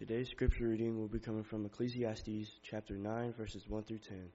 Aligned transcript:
Today's 0.00 0.30
scripture 0.30 0.68
reading 0.68 0.98
will 0.98 1.08
be 1.08 1.18
coming 1.18 1.44
from 1.44 1.66
Ecclesiastes 1.66 2.52
chapter 2.62 2.94
9, 2.94 3.34
verses 3.34 3.68
1 3.68 3.82
through 3.82 3.98
10. 3.98 4.30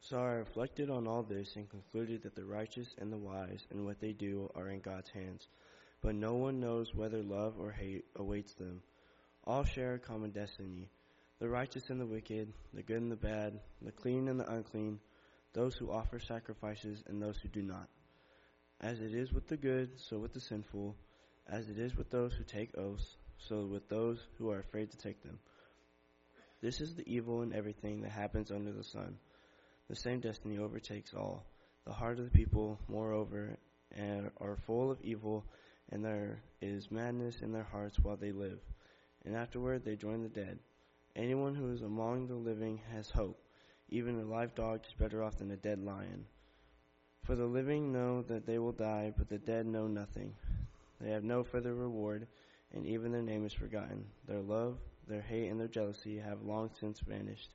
So 0.00 0.18
I 0.18 0.32
reflected 0.32 0.90
on 0.90 1.06
all 1.06 1.22
this 1.22 1.54
and 1.54 1.70
concluded 1.70 2.24
that 2.24 2.34
the 2.34 2.44
righteous 2.44 2.88
and 2.98 3.12
the 3.12 3.16
wise 3.16 3.64
and 3.70 3.84
what 3.84 4.00
they 4.00 4.10
do 4.10 4.50
are 4.56 4.70
in 4.70 4.80
God's 4.80 5.10
hands. 5.10 5.46
But 6.02 6.16
no 6.16 6.34
one 6.34 6.58
knows 6.58 6.92
whether 6.96 7.22
love 7.22 7.60
or 7.60 7.70
hate 7.70 8.06
awaits 8.16 8.54
them. 8.54 8.82
All 9.44 9.62
share 9.62 9.94
a 9.94 9.98
common 10.00 10.32
destiny 10.32 10.90
the 11.38 11.48
righteous 11.48 11.90
and 11.90 12.00
the 12.00 12.06
wicked, 12.06 12.52
the 12.74 12.82
good 12.82 13.00
and 13.00 13.12
the 13.12 13.14
bad, 13.14 13.60
the 13.82 13.92
clean 13.92 14.26
and 14.26 14.40
the 14.40 14.52
unclean, 14.52 14.98
those 15.52 15.76
who 15.76 15.92
offer 15.92 16.18
sacrifices 16.18 17.04
and 17.06 17.22
those 17.22 17.38
who 17.38 17.48
do 17.48 17.62
not. 17.62 17.88
As 18.80 18.98
it 18.98 19.14
is 19.14 19.32
with 19.32 19.46
the 19.46 19.56
good, 19.56 19.90
so 20.00 20.18
with 20.18 20.32
the 20.32 20.40
sinful, 20.40 20.96
as 21.46 21.68
it 21.68 21.78
is 21.78 21.94
with 21.94 22.10
those 22.10 22.34
who 22.34 22.42
take 22.42 22.76
oaths 22.76 23.16
so 23.48 23.64
with 23.64 23.88
those 23.88 24.18
who 24.38 24.50
are 24.50 24.60
afraid 24.60 24.90
to 24.90 24.96
take 24.96 25.22
them. 25.22 25.38
This 26.62 26.80
is 26.80 26.94
the 26.94 27.08
evil 27.08 27.42
in 27.42 27.54
everything 27.54 28.02
that 28.02 28.10
happens 28.10 28.50
under 28.50 28.72
the 28.72 28.84
sun. 28.84 29.16
The 29.88 29.96
same 29.96 30.20
destiny 30.20 30.58
overtakes 30.58 31.14
all. 31.14 31.46
The 31.86 31.92
heart 31.92 32.18
of 32.18 32.24
the 32.24 32.30
people, 32.30 32.78
moreover, 32.88 33.56
are 34.40 34.58
full 34.66 34.90
of 34.90 35.00
evil, 35.02 35.44
and 35.90 36.04
there 36.04 36.42
is 36.60 36.90
madness 36.90 37.40
in 37.40 37.52
their 37.52 37.64
hearts 37.64 37.98
while 37.98 38.16
they 38.16 38.32
live. 38.32 38.60
And 39.24 39.34
afterward 39.34 39.84
they 39.84 39.96
join 39.96 40.22
the 40.22 40.28
dead. 40.28 40.58
Anyone 41.16 41.54
who 41.54 41.72
is 41.72 41.82
among 41.82 42.28
the 42.28 42.34
living 42.34 42.80
has 42.94 43.10
hope. 43.10 43.42
Even 43.88 44.20
a 44.20 44.24
live 44.24 44.54
dog 44.54 44.80
is 44.86 44.94
better 44.98 45.22
off 45.24 45.38
than 45.38 45.50
a 45.50 45.56
dead 45.56 45.80
lion. 45.80 46.26
For 47.24 47.34
the 47.34 47.46
living 47.46 47.92
know 47.92 48.22
that 48.22 48.46
they 48.46 48.58
will 48.58 48.72
die, 48.72 49.12
but 49.16 49.28
the 49.28 49.38
dead 49.38 49.66
know 49.66 49.88
nothing. 49.88 50.34
They 51.00 51.10
have 51.10 51.24
no 51.24 51.42
further 51.42 51.74
reward 51.74 52.28
and 52.74 52.86
even 52.86 53.12
their 53.12 53.22
name 53.22 53.44
is 53.44 53.52
forgotten. 53.52 54.04
Their 54.26 54.40
love, 54.40 54.76
their 55.08 55.22
hate, 55.22 55.48
and 55.48 55.58
their 55.58 55.68
jealousy 55.68 56.18
have 56.18 56.42
long 56.42 56.70
since 56.78 57.00
vanished. 57.00 57.50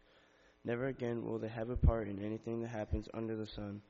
Never 0.64 0.88
again 0.88 1.24
will 1.24 1.40
they 1.40 1.48
have 1.48 1.70
a 1.70 1.78
part 1.78 2.08
in 2.08 2.24
anything 2.24 2.62
that 2.62 2.70
happens 2.70 3.08
under 3.14 3.36
the 3.36 3.48
sun. 3.48 3.82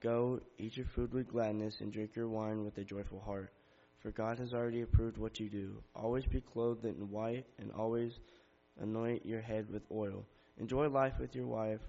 Go, 0.00 0.40
eat 0.58 0.76
your 0.76 0.86
food 0.86 1.12
with 1.12 1.28
gladness, 1.28 1.80
and 1.80 1.92
drink 1.92 2.16
your 2.16 2.28
wine 2.28 2.64
with 2.64 2.78
a 2.78 2.84
joyful 2.84 3.20
heart. 3.20 3.52
For 4.00 4.10
God 4.10 4.38
has 4.40 4.52
already 4.52 4.80
approved 4.80 5.18
what 5.18 5.38
you 5.38 5.48
do. 5.48 5.82
Always 5.94 6.26
be 6.26 6.40
clothed 6.40 6.84
in 6.84 7.10
white, 7.10 7.46
and 7.58 7.70
always 7.70 8.18
anoint 8.80 9.24
your 9.24 9.40
head 9.40 9.70
with 9.70 9.82
oil. 9.92 10.24
Enjoy 10.58 10.88
life 10.88 11.14
with 11.20 11.36
your 11.36 11.46
wife, 11.46 11.80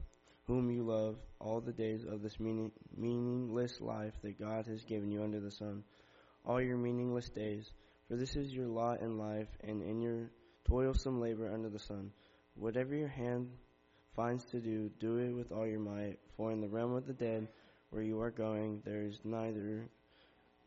whom 0.45 0.69
you 0.69 0.83
love, 0.83 1.15
all 1.39 1.61
the 1.61 1.71
days 1.71 2.03
of 2.03 2.21
this 2.21 2.39
meaning, 2.39 2.71
meaningless 2.95 3.81
life 3.81 4.13
that 4.21 4.39
God 4.39 4.67
has 4.67 4.83
given 4.83 5.09
you 5.09 5.23
under 5.23 5.39
the 5.39 5.51
sun. 5.51 5.83
All 6.45 6.61
your 6.61 6.77
meaningless 6.77 7.29
days 7.29 7.71
for 8.07 8.15
this 8.15 8.35
is 8.35 8.53
your 8.53 8.67
lot 8.67 9.01
in 9.01 9.17
life, 9.17 9.47
and 9.63 9.81
in 9.81 10.01
your 10.01 10.29
toilsome 10.65 11.19
labor 11.19 11.51
under 11.51 11.69
the 11.69 11.79
sun. 11.79 12.11
Whatever 12.55 12.95
your 12.95 13.07
hand 13.07 13.49
finds 14.15 14.45
to 14.45 14.59
do, 14.59 14.89
do 14.99 15.17
it 15.17 15.31
with 15.31 15.51
all 15.51 15.65
your 15.65 15.79
might. 15.79 16.17
For 16.37 16.51
in 16.51 16.61
the 16.61 16.67
realm 16.67 16.95
of 16.95 17.07
the 17.07 17.13
dead, 17.13 17.47
where 17.89 18.03
you 18.03 18.19
are 18.21 18.31
going, 18.31 18.81
there 18.85 19.03
is 19.03 19.19
neither 19.23 19.89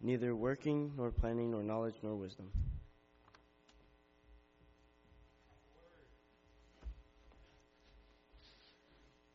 neither 0.00 0.34
working 0.34 0.92
nor 0.96 1.10
planning 1.10 1.50
nor 1.50 1.62
knowledge 1.62 1.96
nor 2.02 2.14
wisdom. 2.14 2.50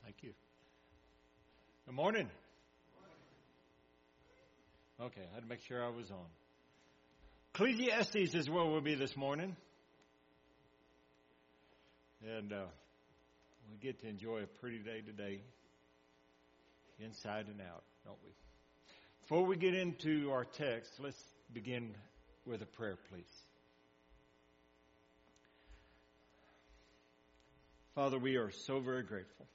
Thank 0.04 0.18
you. 0.22 0.34
Good 1.86 1.96
morning. 1.96 2.30
Okay, 5.02 5.22
I 5.32 5.34
had 5.34 5.44
to 5.44 5.50
make 5.50 5.62
sure 5.62 5.84
I 5.84 5.90
was 5.90 6.12
on. 6.12 6.41
Ecclesiastes 7.54 8.34
is 8.34 8.50
where 8.50 8.64
we'll 8.64 8.80
be 8.80 8.96
this 8.96 9.18
morning. 9.18 9.58
And 12.38 12.54
uh, 12.54 12.64
we 13.70 13.78
get 13.78 14.00
to 14.02 14.08
enjoy 14.08 14.44
a 14.44 14.48
pretty 14.62 14.78
day 14.78 15.02
today, 15.02 15.42
inside 17.00 17.48
and 17.48 17.60
out, 17.60 17.84
don't 18.06 18.18
we? 18.24 18.32
Before 19.24 19.46
we 19.46 19.58
get 19.58 19.74
into 19.74 20.32
our 20.32 20.46
text, 20.46 20.94
let's 21.00 21.22
begin 21.52 21.94
with 22.46 22.62
a 22.62 22.66
prayer, 22.66 22.98
please. 23.10 23.26
Father, 27.96 28.18
we 28.18 28.38
are 28.38 28.52
so 28.52 28.80
very 28.80 29.04
grateful 29.04 29.46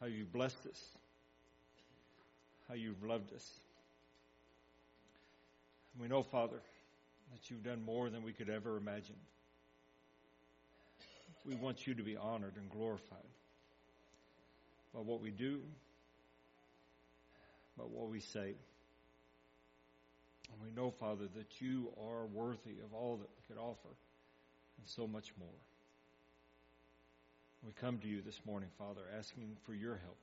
how 0.00 0.06
you've 0.06 0.32
blessed 0.32 0.66
us, 0.66 0.88
how 2.68 2.74
you've 2.74 3.02
loved 3.02 3.32
us. 3.32 3.50
We 6.00 6.08
know, 6.08 6.22
Father, 6.22 6.60
that 7.32 7.50
you've 7.50 7.62
done 7.62 7.84
more 7.84 8.10
than 8.10 8.22
we 8.22 8.32
could 8.32 8.48
ever 8.48 8.76
imagine. 8.76 9.16
We 11.46 11.54
want 11.56 11.86
you 11.86 11.94
to 11.94 12.02
be 12.02 12.16
honored 12.16 12.54
and 12.56 12.70
glorified 12.70 13.18
by 14.94 15.00
what 15.00 15.20
we 15.20 15.30
do, 15.30 15.60
by 17.76 17.84
what 17.84 18.08
we 18.08 18.20
say. 18.20 18.54
And 20.52 20.60
we 20.62 20.70
know, 20.74 20.90
Father, 20.90 21.24
that 21.36 21.60
you 21.60 21.92
are 21.98 22.26
worthy 22.26 22.78
of 22.84 22.94
all 22.94 23.16
that 23.16 23.28
we 23.28 23.54
could 23.54 23.60
offer 23.60 23.88
and 24.78 24.86
so 24.86 25.06
much 25.06 25.32
more. 25.38 25.48
We 27.64 27.72
come 27.80 27.98
to 27.98 28.08
you 28.08 28.22
this 28.22 28.40
morning, 28.44 28.68
Father, 28.78 29.02
asking 29.16 29.56
for 29.64 29.74
your 29.74 29.96
help, 29.96 30.18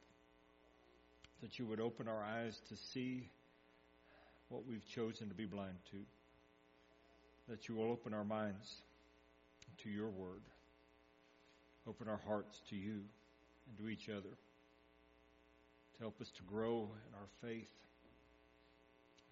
that 1.42 1.58
you 1.58 1.66
would 1.66 1.80
open 1.80 2.08
our 2.08 2.22
eyes 2.22 2.60
to 2.70 2.76
see 2.76 3.30
what 4.50 4.66
we've 4.68 4.86
chosen 4.88 5.30
to 5.30 5.36
be 5.36 5.46
blind 5.46 5.78
to. 5.92 5.98
That 7.48 7.68
you 7.68 7.76
will 7.76 7.92
open 7.92 8.14
our 8.14 8.24
minds 8.24 8.82
to 9.84 9.90
your 9.90 10.10
word, 10.10 10.42
open 11.88 12.08
our 12.08 12.20
hearts 12.28 12.62
to 12.70 12.76
you 12.76 13.02
and 13.68 13.78
to 13.78 13.90
each 13.90 14.10
other, 14.10 14.36
to 15.94 16.00
help 16.00 16.20
us 16.22 16.30
to 16.32 16.44
grow 16.44 16.90
in 17.08 17.16
our 17.16 17.30
faith, 17.42 17.70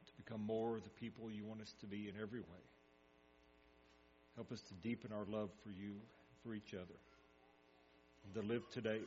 to 0.05 0.11
become 0.23 0.41
more 0.41 0.78
of 0.78 0.83
the 0.83 0.89
people 0.89 1.29
you 1.29 1.45
want 1.45 1.61
us 1.61 1.73
to 1.81 1.85
be 1.85 2.07
in 2.07 2.16
every 2.22 2.39
way. 2.39 2.66
Help 4.35 4.51
us 4.51 4.61
to 4.61 4.73
deepen 4.75 5.11
our 5.11 5.25
love 5.29 5.49
for 5.63 5.69
you, 5.69 5.95
for 6.44 6.53
each 6.53 6.73
other, 6.73 6.99
and 8.23 8.34
to 8.34 8.41
live 8.47 8.69
today 8.72 9.01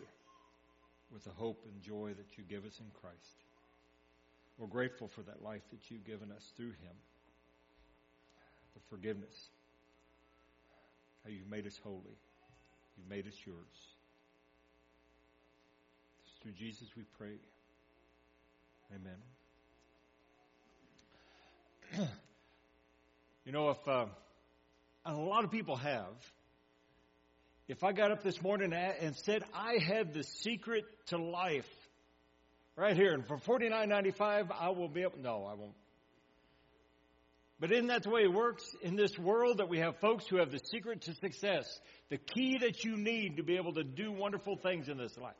with 1.12 1.24
the 1.24 1.30
hope 1.30 1.64
and 1.72 1.82
joy 1.82 2.12
that 2.16 2.36
you 2.36 2.44
give 2.48 2.64
us 2.64 2.80
in 2.80 2.86
Christ. 3.00 3.49
We're 4.60 4.66
grateful 4.66 5.08
for 5.08 5.22
that 5.22 5.42
life 5.42 5.62
that 5.70 5.90
you've 5.90 6.04
given 6.04 6.30
us 6.30 6.52
through 6.54 6.72
him, 6.72 6.96
the 8.74 8.80
forgiveness, 8.90 9.48
how 11.24 11.30
you've 11.30 11.48
made 11.48 11.66
us 11.66 11.80
holy, 11.82 12.18
you've 12.98 13.08
made 13.08 13.26
us 13.26 13.32
yours. 13.46 13.56
It's 16.20 16.42
through 16.42 16.52
Jesus 16.52 16.88
we 16.94 17.04
pray. 17.16 17.38
Amen. 18.94 19.16
you 23.46 23.52
know, 23.52 23.70
if 23.70 23.88
uh, 23.88 24.04
a 25.06 25.14
lot 25.14 25.44
of 25.44 25.50
people 25.50 25.76
have, 25.76 26.12
if 27.66 27.82
I 27.82 27.92
got 27.92 28.10
up 28.10 28.22
this 28.22 28.42
morning 28.42 28.74
and 28.74 29.16
said 29.16 29.42
I 29.54 29.78
had 29.78 30.12
the 30.12 30.22
secret 30.22 30.84
to 31.06 31.16
life, 31.16 31.64
Right 32.80 32.96
here. 32.96 33.12
And 33.12 33.26
for 33.26 33.36
$49.95, 33.36 34.48
I 34.58 34.70
will 34.70 34.88
be 34.88 35.02
able, 35.02 35.18
no, 35.18 35.44
I 35.44 35.52
won't. 35.52 35.74
But 37.60 37.72
isn't 37.72 37.88
that 37.88 38.04
the 38.04 38.08
way 38.08 38.22
it 38.22 38.32
works 38.32 38.64
in 38.80 38.96
this 38.96 39.18
world 39.18 39.58
that 39.58 39.68
we 39.68 39.80
have 39.80 39.98
folks 39.98 40.26
who 40.26 40.38
have 40.38 40.50
the 40.50 40.60
secret 40.72 41.02
to 41.02 41.12
success, 41.12 41.78
the 42.08 42.16
key 42.16 42.56
that 42.62 42.82
you 42.82 42.96
need 42.96 43.36
to 43.36 43.42
be 43.42 43.56
able 43.56 43.74
to 43.74 43.84
do 43.84 44.10
wonderful 44.10 44.56
things 44.56 44.88
in 44.88 44.96
this 44.96 45.14
life, 45.18 45.34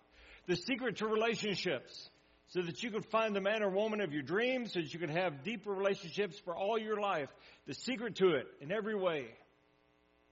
the 0.49 0.57
secret 0.57 0.97
to 0.99 1.07
relationships, 1.07 2.11
so 2.49 2.61
that 2.61 2.83
you 2.83 2.91
can 2.91 3.01
find 3.05 3.35
the 3.35 3.41
man 3.41 3.63
or 3.63 3.71
woman 3.71 4.03
of 4.03 4.13
your 4.13 4.23
dreams, 4.23 4.75
so 4.75 4.81
that 4.81 4.93
you 4.93 5.01
can 5.01 5.09
have 5.09 5.43
deeper 5.43 5.73
relationships 5.73 6.39
for 6.45 6.55
all 6.55 6.79
your 6.79 7.01
life, 7.01 7.31
the 7.67 7.73
secret 7.73 8.17
to 8.17 8.35
it 8.35 8.49
in 8.61 8.71
every 8.71 8.95
way, 8.95 9.25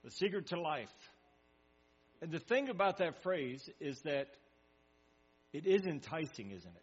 the 0.05 0.11
secret 0.11 0.49
to 0.49 0.61
life. 0.61 0.93
And 2.21 2.31
the 2.31 2.39
thing 2.39 2.69
about 2.69 2.99
that 2.99 3.23
phrase 3.23 3.67
is 3.81 3.99
that 4.03 4.27
it 5.55 5.65
is 5.65 5.87
enticing, 5.87 6.51
isn't 6.51 6.77
it? 6.77 6.83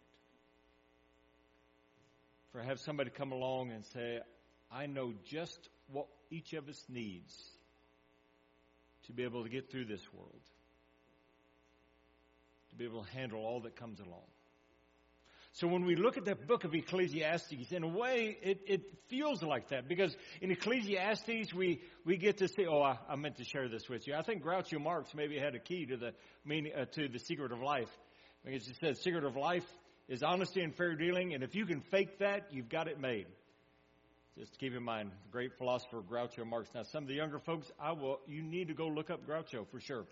For 2.56 2.62
have 2.62 2.80
somebody 2.80 3.10
come 3.10 3.32
along 3.32 3.70
and 3.70 3.84
say, 3.84 4.20
I 4.72 4.86
know 4.86 5.12
just 5.26 5.68
what 5.92 6.06
each 6.30 6.54
of 6.54 6.68
us 6.68 6.82
needs 6.88 7.34
to 9.06 9.12
be 9.12 9.24
able 9.24 9.42
to 9.42 9.50
get 9.50 9.70
through 9.70 9.84
this 9.84 10.00
world, 10.14 10.40
to 12.70 12.76
be 12.76 12.86
able 12.86 13.04
to 13.04 13.10
handle 13.10 13.40
all 13.40 13.60
that 13.60 13.76
comes 13.76 14.00
along. 14.00 14.24
So 15.52 15.66
when 15.66 15.84
we 15.84 15.96
look 15.96 16.16
at 16.16 16.24
the 16.24 16.34
book 16.34 16.64
of 16.64 16.74
Ecclesiastes, 16.74 17.72
in 17.72 17.82
a 17.82 17.88
way, 17.88 18.38
it, 18.42 18.60
it 18.66 18.82
feels 19.08 19.42
like 19.42 19.68
that 19.68 19.86
because 19.86 20.16
in 20.40 20.50
Ecclesiastes 20.50 21.52
we, 21.54 21.82
we 22.06 22.16
get 22.16 22.38
to 22.38 22.48
see. 22.48 22.66
Oh, 22.66 22.82
I, 22.82 22.98
I 23.08 23.16
meant 23.16 23.36
to 23.36 23.44
share 23.44 23.68
this 23.68 23.88
with 23.88 24.06
you. 24.06 24.14
I 24.14 24.22
think 24.22 24.42
Groucho 24.42 24.80
Marx 24.80 25.14
maybe 25.14 25.38
had 25.38 25.54
a 25.54 25.58
key 25.58 25.86
to 25.86 25.96
the 25.96 26.12
meaning 26.44 26.72
uh, 26.74 26.86
to 26.92 27.08
the 27.08 27.18
secret 27.18 27.52
of 27.52 27.60
life. 27.60 27.88
Because 28.44 28.66
he 28.66 28.74
said, 28.74 28.98
"Secret 28.98 29.24
of 29.24 29.34
life 29.34 29.64
is 30.08 30.22
honesty 30.22 30.62
and 30.62 30.74
fair 30.74 30.94
dealing, 30.94 31.34
and 31.34 31.42
if 31.42 31.54
you 31.54 31.66
can 31.66 31.80
fake 31.80 32.18
that, 32.18 32.48
you've 32.50 32.68
got 32.68 32.88
it 32.88 33.00
made. 33.00 33.26
Just 34.38 34.58
keep 34.58 34.74
in 34.74 34.82
mind, 34.82 35.12
great 35.32 35.56
philosopher 35.56 36.02
Groucho 36.02 36.46
Marx. 36.46 36.68
Now, 36.74 36.82
some 36.82 37.04
of 37.04 37.08
the 37.08 37.14
younger 37.14 37.38
folks, 37.38 37.70
I 37.80 37.92
will. 37.92 38.20
You 38.26 38.42
need 38.42 38.68
to 38.68 38.74
go 38.74 38.86
look 38.86 39.08
up 39.08 39.26
Groucho 39.26 39.66
for 39.70 39.80
sure. 39.80 40.04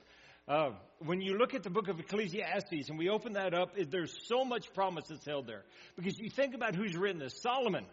Uh, 0.49 0.70
when 0.99 1.20
you 1.20 1.37
look 1.37 1.55
at 1.55 1.62
the 1.62 1.70
book 1.70 1.88
of 1.88 2.00
Ecclesiastes 2.00 2.88
and 2.88 2.99
we 2.99 3.08
open 3.08 3.35
that 3.35 3.55
up, 3.55 3.75
there's 3.91 4.14
so 4.26 4.44
much 4.44 4.73
promise 4.73 5.05
that's 5.08 5.25
held 5.26 5.46
there. 5.46 5.62
Because 5.96 6.19
you 6.19 6.31
think 6.31 6.55
about 6.55 6.75
who's 6.75 6.96
written 6.96 7.19
this 7.19 7.41
Solomon, 7.43 7.85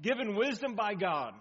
given 0.00 0.36
wisdom 0.36 0.74
by 0.74 0.94
God, 0.94 1.34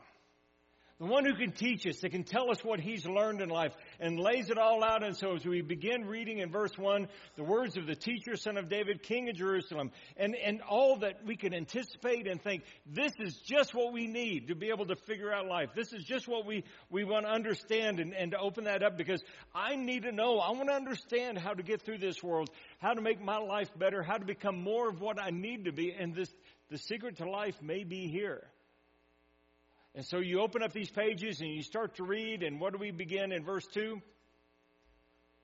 the 1.04 1.10
one 1.10 1.26
who 1.26 1.34
can 1.36 1.52
teach 1.52 1.86
us, 1.86 2.00
that 2.00 2.12
can 2.12 2.24
tell 2.24 2.50
us 2.50 2.64
what 2.64 2.80
he's 2.80 3.06
learned 3.06 3.42
in 3.42 3.50
life, 3.50 3.74
and 4.00 4.18
lays 4.18 4.50
it 4.50 4.58
all 4.58 4.82
out. 4.86 5.04
And 5.04 5.18
so, 5.18 5.36
as 5.36 5.46
we 5.46 5.60
begin 5.62 6.06
reading 6.06 6.40
in 6.40 6.50
verse 6.50 6.78
1, 6.78 7.10
the 7.36 7.44
words 7.44 7.76
of 7.76 7.88
the 7.88 7.96
teacher, 7.96 8.38
son 8.38 8.56
of 8.56 8.70
David, 8.70 9.04
king 9.04 9.28
of 9.28 9.36
Jerusalem, 9.36 9.92
and, 10.16 10.34
and 10.34 10.62
all 10.62 10.96
that 11.00 11.26
we 11.26 11.36
can 11.36 11.54
anticipate 11.54 12.26
and 12.26 12.42
think, 12.42 12.64
this 12.86 13.12
is 13.20 13.36
just 13.36 13.74
what 13.74 13.92
we 13.92 14.08
need 14.08 14.48
to 14.48 14.56
be 14.56 14.70
able 14.70 14.86
to 14.86 14.96
figure 14.96 15.34
out 15.34 15.46
life. 15.46 15.72
This 15.76 15.92
is 15.92 16.06
just 16.06 16.26
what 16.26 16.46
we, 16.46 16.64
we 16.90 17.04
want 17.04 17.26
to 17.26 17.32
understand 17.34 18.00
and, 18.00 18.14
and 18.14 18.32
to 18.32 18.38
open 18.38 18.64
that 18.64 18.82
up 18.82 18.98
because 18.98 19.22
I 19.54 19.76
need 19.76 20.04
to 20.04 20.14
know. 20.14 20.40
I 20.40 20.52
want 20.52 20.70
to 20.70 20.76
understand 20.76 21.38
how 21.38 21.54
to 21.54 21.64
get 21.64 21.82
through 21.82 21.98
this 21.98 22.24
world, 22.24 22.50
how 22.80 22.94
to 22.94 23.02
make 23.02 23.22
my 23.22 23.40
life 23.40 23.78
better, 23.78 24.04
how 24.04 24.16
to 24.16 24.26
become 24.26 24.64
more 24.64 24.88
of 24.88 25.02
what 25.02 25.22
I 25.22 25.32
need 25.32 25.66
to 25.66 25.74
be. 25.74 25.92
And 25.92 26.16
this, 26.16 26.34
the 26.70 26.78
secret 26.78 27.18
to 27.18 27.30
life 27.30 27.62
may 27.62 27.84
be 27.84 28.08
here. 28.08 28.48
And 29.96 30.06
so 30.06 30.20
you 30.20 30.42
open 30.42 30.64
up 30.64 30.74
these 30.74 30.90
pages 30.90 31.40
and 31.42 31.50
you 31.50 31.62
start 31.62 31.96
to 31.96 32.04
read, 32.04 32.42
and 32.42 32.60
what 32.60 32.74
do 32.74 32.80
we 32.80 32.92
begin 32.92 33.32
in 33.32 33.44
verse 33.44 33.66
2? 33.74 34.02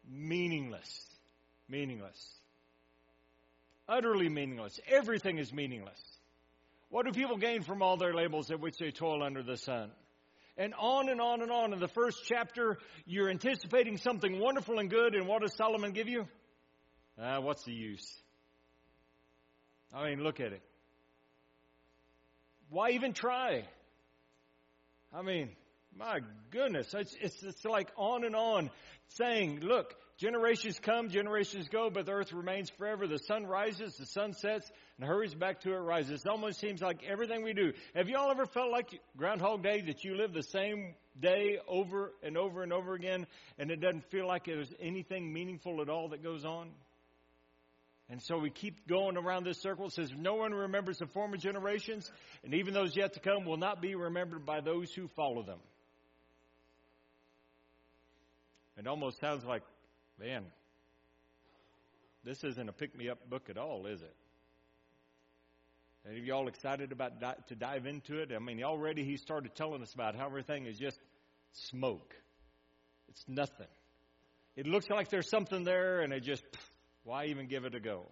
Meaningless. 0.10 1.06
Meaningless. 1.68 2.18
Utterly 3.88 4.30
meaningless. 4.30 4.80
Everything 4.88 5.38
is 5.38 5.54
meaningless. 5.54 6.00
What 6.90 7.06
do 7.06 7.12
people 7.12 7.38
gain 7.38 7.62
from 7.62 7.84
all 7.84 7.98
their 7.98 8.13
labels 8.13 8.50
at 8.50 8.60
which 8.60 8.78
they 8.80 8.90
toil 8.90 9.22
under 9.22 9.44
the 9.44 9.57
sun? 9.57 9.92
And 10.57 10.74
on 10.78 11.10
and 11.10 11.22
on 11.22 11.42
and 11.42 11.52
on. 11.52 11.74
In 11.74 11.80
the 11.80 11.88
first 11.88 12.24
chapter, 12.25 12.80
you're 13.06 13.30
anticipating 13.30 13.98
something 13.98 14.40
wonderful 14.40 14.80
and 14.80 14.90
good, 14.90 15.13
and 15.13 15.28
what 15.28 15.42
does 15.42 15.54
Solomon 15.56 15.92
give 15.92 16.10
you? 16.10 16.28
Ah, 17.22 17.40
what's 17.40 17.63
the 17.63 17.74
use? 17.74 18.12
I 19.94 20.10
mean, 20.10 20.24
look 20.24 20.40
at 20.40 20.54
it. 20.54 20.62
Why 22.69 22.92
even 22.92 23.13
try? 23.13 23.66
I 25.13 25.21
mean, 25.21 25.50
my 25.97 26.19
goodness, 26.51 26.94
it's, 26.94 27.15
it's, 27.19 27.41
it's 27.44 27.65
like 27.65 27.89
on 27.97 28.23
and 28.23 28.35
on 28.35 28.69
saying, 29.07 29.61
look, 29.61 29.95
generations 30.17 30.79
come, 30.79 31.09
generations 31.09 31.67
go, 31.67 31.89
but 31.89 32.06
the 32.06 32.11
earth 32.11 32.31
remains 32.31 32.69
forever. 32.69 33.07
The 33.07 33.17
sun 33.17 33.47
rises, 33.47 33.95
the 33.95 34.06
sun 34.06 34.33
sets, 34.33 34.69
and 34.97 35.07
hurries 35.07 35.33
back 35.33 35.61
to 35.61 35.73
it 35.73 35.79
rises. 35.79 36.21
It 36.25 36.29
almost 36.29 36.59
seems 36.59 36.81
like 36.81 37.03
everything 37.03 37.44
we 37.44 37.53
do. 37.53 37.73
Have 37.95 38.07
you 38.07 38.17
all 38.17 38.29
ever 38.29 38.45
felt 38.45 38.71
like 38.71 39.00
Groundhog 39.17 39.63
Day 39.63 39.81
that 39.81 40.03
you 40.03 40.15
live 40.15 40.31
the 40.31 40.44
same 40.44 40.94
day 41.19 41.57
over 41.67 42.13
and 42.21 42.38
over 42.38 42.61
and 42.61 42.71
over 42.71 42.94
again, 42.94 43.25
and 43.57 43.71
it 43.71 43.81
doesn't 43.81 44.09
feel 44.11 44.27
like 44.27 44.45
there's 44.45 44.71
anything 44.79 45.33
meaningful 45.33 45.81
at 45.81 45.89
all 45.89 46.09
that 46.09 46.21
goes 46.21 46.45
on? 46.45 46.69
And 48.09 48.21
so 48.23 48.39
we 48.39 48.50
keep 48.50 48.88
going 48.88 49.17
around 49.17 49.45
this 49.45 49.61
circle. 49.61 49.85
It 49.85 49.94
says, 49.94 50.11
No 50.17 50.35
one 50.35 50.51
remembers 50.51 50.97
the 50.97 51.06
former 51.06 51.38
generations, 51.38 52.11
and 52.44 52.56
even 52.56 52.73
those 52.73 52.95
yet 52.95 53.13
to 53.13 53.19
come 53.19 53.45
will 53.45 53.57
not 53.57 53.81
be 53.81 53.94
remembered 53.94 54.45
by 54.45 54.61
those 54.61 54.91
who 54.91 55.07
follow 55.09 55.44
them. 55.44 55.59
It 58.77 58.88
almost 58.88 59.19
sounds 59.19 59.44
like, 59.45 59.61
man, 60.19 60.45
this 62.23 62.44
isn't 62.44 62.69
a 62.69 62.71
pick 62.71 62.97
me 62.97 63.09
up 63.09 63.29
book 63.29 63.50
at 63.50 63.57
all, 63.57 63.85
is 63.85 64.01
it? 64.01 64.15
Any 66.07 66.19
of 66.19 66.25
y'all 66.25 66.47
excited 66.47 66.91
about 66.91 67.19
di- 67.19 67.35
to 67.50 67.56
dive 67.56 67.85
into 67.85 68.19
it? 68.19 68.31
I 68.33 68.39
mean, 68.39 68.63
already 68.63 69.03
he 69.03 69.17
started 69.17 69.53
telling 69.53 69.81
us 69.81 69.94
about 69.94 70.15
how 70.15 70.25
everything 70.25 70.65
is 70.65 70.79
just 70.79 70.97
smoke. 71.51 72.15
It's 73.09 73.23
nothing. 73.27 73.67
It 74.56 74.65
looks 74.65 74.88
like 74.89 75.09
there's 75.09 75.29
something 75.29 75.63
there, 75.63 76.01
and 76.01 76.13
it 76.13 76.23
just 76.23 76.44
why 77.04 77.25
even 77.25 77.48
give 77.48 77.66
it 77.66 77.75
a 77.75 77.80
go? 77.80 78.06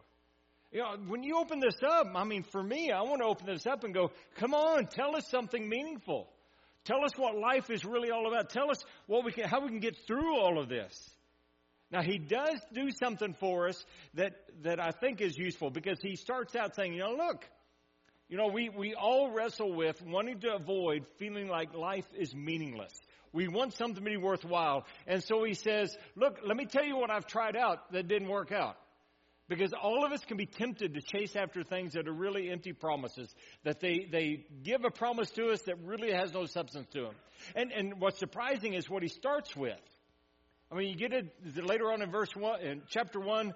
You 0.71 0.79
know, 0.79 0.97
when 1.07 1.23
you 1.23 1.37
open 1.37 1.59
this 1.59 1.77
up, 1.81 2.07
I 2.13 2.23
mean, 2.25 2.43
for 2.43 2.61
me, 2.61 2.91
I 2.91 3.01
want 3.03 3.21
to 3.21 3.27
open 3.27 3.45
this 3.45 3.65
up 3.65 3.83
and 3.83 3.93
go, 3.93 4.11
come 4.35 4.53
on, 4.53 4.87
tell 4.87 5.15
us 5.15 5.25
something 5.29 5.67
meaningful. 5.67 6.27
Tell 6.83 7.03
us 7.03 7.11
what 7.17 7.37
life 7.37 7.69
is 7.69 7.85
really 7.85 8.11
all 8.11 8.27
about. 8.27 8.49
Tell 8.49 8.69
us 8.69 8.83
what 9.07 9.23
we 9.25 9.31
can, 9.31 9.47
how 9.47 9.61
we 9.61 9.69
can 9.69 9.79
get 9.79 9.97
through 10.07 10.37
all 10.39 10.59
of 10.59 10.69
this. 10.69 11.09
Now, 11.89 12.01
he 12.01 12.17
does 12.17 12.59
do 12.73 12.91
something 12.91 13.33
for 13.39 13.69
us 13.69 13.85
that, 14.15 14.33
that 14.63 14.79
I 14.79 14.91
think 14.91 15.21
is 15.21 15.37
useful 15.37 15.69
because 15.69 15.99
he 16.01 16.17
starts 16.17 16.53
out 16.55 16.75
saying, 16.75 16.93
you 16.93 16.99
know, 16.99 17.11
look, 17.11 17.45
you 18.27 18.35
know, 18.37 18.47
we, 18.47 18.67
we 18.67 18.93
all 18.93 19.31
wrestle 19.31 19.73
with 19.73 20.01
wanting 20.05 20.41
to 20.41 20.53
avoid 20.53 21.05
feeling 21.17 21.47
like 21.47 21.73
life 21.73 22.07
is 22.17 22.35
meaningless. 22.35 22.91
We 23.37 23.47
want 23.47 23.73
something 23.73 24.03
to 24.03 24.09
be 24.09 24.17
worthwhile. 24.17 24.87
And 25.05 25.23
so 25.23 25.43
he 25.43 25.53
says, 25.53 25.95
look, 26.15 26.39
let 26.43 26.57
me 26.57 26.65
tell 26.65 26.83
you 26.83 26.97
what 26.97 27.11
I've 27.11 27.27
tried 27.27 27.55
out 27.55 27.91
that 27.91 28.07
didn't 28.07 28.29
work 28.29 28.51
out. 28.51 28.77
Because 29.47 29.73
all 29.73 30.03
of 30.03 30.11
us 30.11 30.25
can 30.25 30.37
be 30.37 30.47
tempted 30.47 30.95
to 30.95 31.01
chase 31.01 31.35
after 31.35 31.63
things 31.63 31.93
that 31.93 32.07
are 32.07 32.13
really 32.13 32.49
empty 32.49 32.73
promises, 32.73 33.31
that 33.63 33.79
they, 33.79 34.07
they 34.11 34.47
give 34.63 34.85
a 34.85 34.89
promise 34.89 35.29
to 35.31 35.51
us 35.51 35.61
that 35.67 35.77
really 35.85 36.11
has 36.11 36.33
no 36.33 36.47
substance 36.47 36.87
to 36.93 37.01
them. 37.01 37.13
And, 37.55 37.71
and 37.71 38.01
what's 38.01 38.17
surprising 38.17 38.73
is 38.73 38.89
what 38.89 39.03
he 39.03 39.07
starts 39.07 39.55
with. 39.55 39.77
I 40.71 40.75
mean, 40.75 40.89
you 40.89 40.95
get 40.95 41.13
it 41.13 41.31
later 41.63 41.91
on 41.91 42.01
in 42.01 42.09
verse 42.09 42.35
one, 42.35 42.59
in 42.61 42.81
chapter 42.89 43.19
one, 43.19 43.53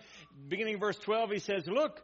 beginning 0.48 0.80
verse 0.80 0.98
12, 1.00 1.32
he 1.32 1.40
says, 1.40 1.66
look, 1.66 2.04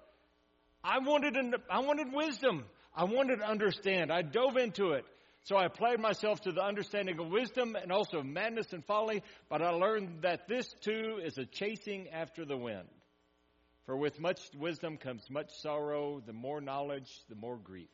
I 0.84 0.98
wanted, 0.98 1.38
I 1.70 1.82
wanted 1.82 2.12
wisdom. 2.12 2.66
I 2.96 3.04
wanted 3.04 3.36
to 3.36 3.48
understand. 3.48 4.12
I 4.12 4.24
dove 4.24 4.58
into 4.58 4.94
it. 4.94 5.06
So 5.48 5.56
I 5.56 5.64
applied 5.64 6.02
myself 6.02 6.42
to 6.42 6.52
the 6.52 6.62
understanding 6.62 7.20
of 7.20 7.30
wisdom 7.30 7.78
and 7.82 7.90
also 7.90 8.18
of 8.18 8.26
madness 8.26 8.74
and 8.74 8.84
folly, 8.84 9.24
but 9.48 9.62
I 9.62 9.70
learned 9.70 10.24
that 10.24 10.46
this 10.50 10.68
too 10.82 11.22
is 11.24 11.38
a 11.38 11.46
chasing 11.46 12.10
after 12.10 12.44
the 12.44 12.58
wind. 12.58 12.90
For 13.86 13.96
with 13.96 14.20
much 14.20 14.42
wisdom 14.58 14.98
comes 14.98 15.30
much 15.30 15.50
sorrow, 15.62 16.20
the 16.20 16.34
more 16.34 16.60
knowledge, 16.60 17.10
the 17.30 17.36
more 17.36 17.56
grief. 17.56 17.88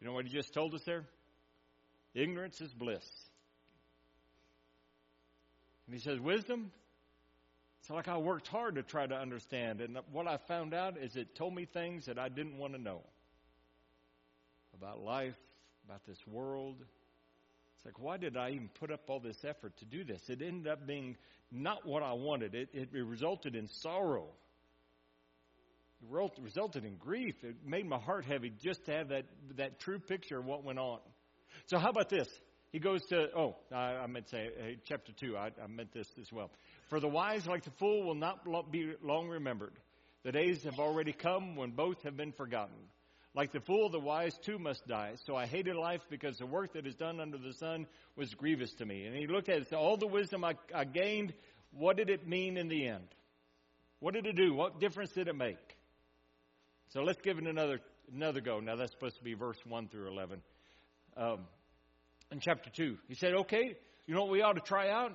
You 0.00 0.08
know 0.08 0.14
what 0.14 0.26
he 0.26 0.32
just 0.32 0.52
told 0.52 0.74
us 0.74 0.82
there? 0.82 1.04
Ignorance 2.12 2.60
is 2.60 2.74
bliss. 2.74 3.06
And 5.86 5.94
he 5.94 6.00
says, 6.02 6.18
Wisdom? 6.18 6.72
It's 7.82 7.90
like 7.90 8.08
I 8.08 8.16
worked 8.16 8.48
hard 8.48 8.74
to 8.74 8.82
try 8.82 9.06
to 9.06 9.14
understand. 9.14 9.80
And 9.80 9.96
what 10.10 10.26
I 10.26 10.38
found 10.48 10.74
out 10.74 10.98
is 10.98 11.14
it 11.14 11.36
told 11.36 11.54
me 11.54 11.66
things 11.66 12.06
that 12.06 12.18
I 12.18 12.28
didn't 12.28 12.58
want 12.58 12.72
to 12.72 12.82
know 12.82 13.02
about 14.74 15.00
life, 15.00 15.36
about 15.84 16.04
this 16.06 16.18
world. 16.26 16.76
It's 16.80 17.84
like, 17.84 17.98
why 17.98 18.16
did 18.16 18.36
I 18.36 18.50
even 18.50 18.70
put 18.80 18.90
up 18.90 19.00
all 19.08 19.20
this 19.20 19.44
effort 19.44 19.76
to 19.78 19.84
do 19.84 20.04
this? 20.04 20.20
It 20.28 20.40
ended 20.42 20.70
up 20.70 20.86
being 20.86 21.16
not 21.50 21.86
what 21.86 22.02
I 22.02 22.12
wanted. 22.12 22.54
It, 22.54 22.68
it 22.72 22.88
resulted 22.92 23.56
in 23.56 23.68
sorrow. 23.68 24.28
It 26.02 26.32
resulted 26.40 26.84
in 26.84 26.96
grief. 26.96 27.34
It 27.42 27.56
made 27.64 27.86
my 27.86 27.98
heart 27.98 28.24
heavy 28.24 28.52
just 28.62 28.84
to 28.86 28.92
have 28.92 29.08
that, 29.08 29.24
that 29.56 29.80
true 29.80 29.98
picture 29.98 30.38
of 30.38 30.44
what 30.44 30.64
went 30.64 30.78
on. 30.78 31.00
So, 31.66 31.78
how 31.78 31.90
about 31.90 32.08
this? 32.08 32.28
He 32.72 32.78
goes 32.78 33.02
to, 33.10 33.28
oh, 33.36 33.56
I, 33.70 33.96
I 33.96 34.06
meant 34.06 34.26
to 34.26 34.30
say, 34.30 34.46
uh, 34.46 34.64
chapter 34.86 35.12
2, 35.12 35.36
I, 35.36 35.50
I 35.62 35.66
meant 35.68 35.92
this 35.92 36.08
as 36.18 36.32
well. 36.32 36.50
For 36.88 37.00
the 37.00 37.08
wise, 37.08 37.46
like 37.46 37.64
the 37.64 37.70
fool, 37.72 38.04
will 38.04 38.14
not 38.14 38.44
be 38.70 38.94
long 39.02 39.28
remembered. 39.28 39.74
The 40.24 40.32
days 40.32 40.64
have 40.64 40.78
already 40.78 41.12
come 41.12 41.56
when 41.56 41.72
both 41.72 42.02
have 42.04 42.16
been 42.16 42.32
forgotten. 42.32 42.76
Like 43.34 43.52
the 43.52 43.60
fool, 43.60 43.88
the 43.88 43.98
wise 43.98 44.36
too 44.44 44.58
must 44.58 44.86
die. 44.86 45.14
So 45.24 45.34
I 45.34 45.46
hated 45.46 45.74
life 45.74 46.02
because 46.10 46.36
the 46.36 46.46
work 46.46 46.74
that 46.74 46.86
is 46.86 46.94
done 46.94 47.18
under 47.18 47.38
the 47.38 47.54
sun 47.54 47.86
was 48.14 48.34
grievous 48.34 48.74
to 48.74 48.84
me. 48.84 49.06
And 49.06 49.16
he 49.16 49.26
looked 49.26 49.48
at 49.48 49.62
it, 49.62 49.70
so 49.70 49.76
all 49.76 49.96
the 49.96 50.06
wisdom 50.06 50.44
I, 50.44 50.54
I 50.74 50.84
gained, 50.84 51.32
what 51.72 51.96
did 51.96 52.10
it 52.10 52.28
mean 52.28 52.58
in 52.58 52.68
the 52.68 52.88
end? 52.88 53.08
What 54.00 54.14
did 54.14 54.26
it 54.26 54.36
do? 54.36 54.52
What 54.52 54.80
difference 54.80 55.12
did 55.12 55.28
it 55.28 55.36
make? 55.36 55.56
So 56.92 57.02
let's 57.02 57.20
give 57.22 57.38
it 57.38 57.46
another 57.46 57.80
another 58.12 58.40
go. 58.40 58.60
Now 58.60 58.76
that's 58.76 58.92
supposed 58.92 59.16
to 59.16 59.24
be 59.24 59.34
verse 59.34 59.58
one 59.66 59.88
through 59.88 60.08
eleven. 60.08 60.42
Um, 61.16 61.46
in 62.30 62.40
chapter 62.40 62.68
two, 62.68 62.98
he 63.08 63.14
said, 63.14 63.32
"Okay, 63.32 63.76
you 64.06 64.14
know 64.14 64.22
what 64.22 64.30
we 64.30 64.42
ought 64.42 64.54
to 64.54 64.60
try 64.60 64.90
out? 64.90 65.12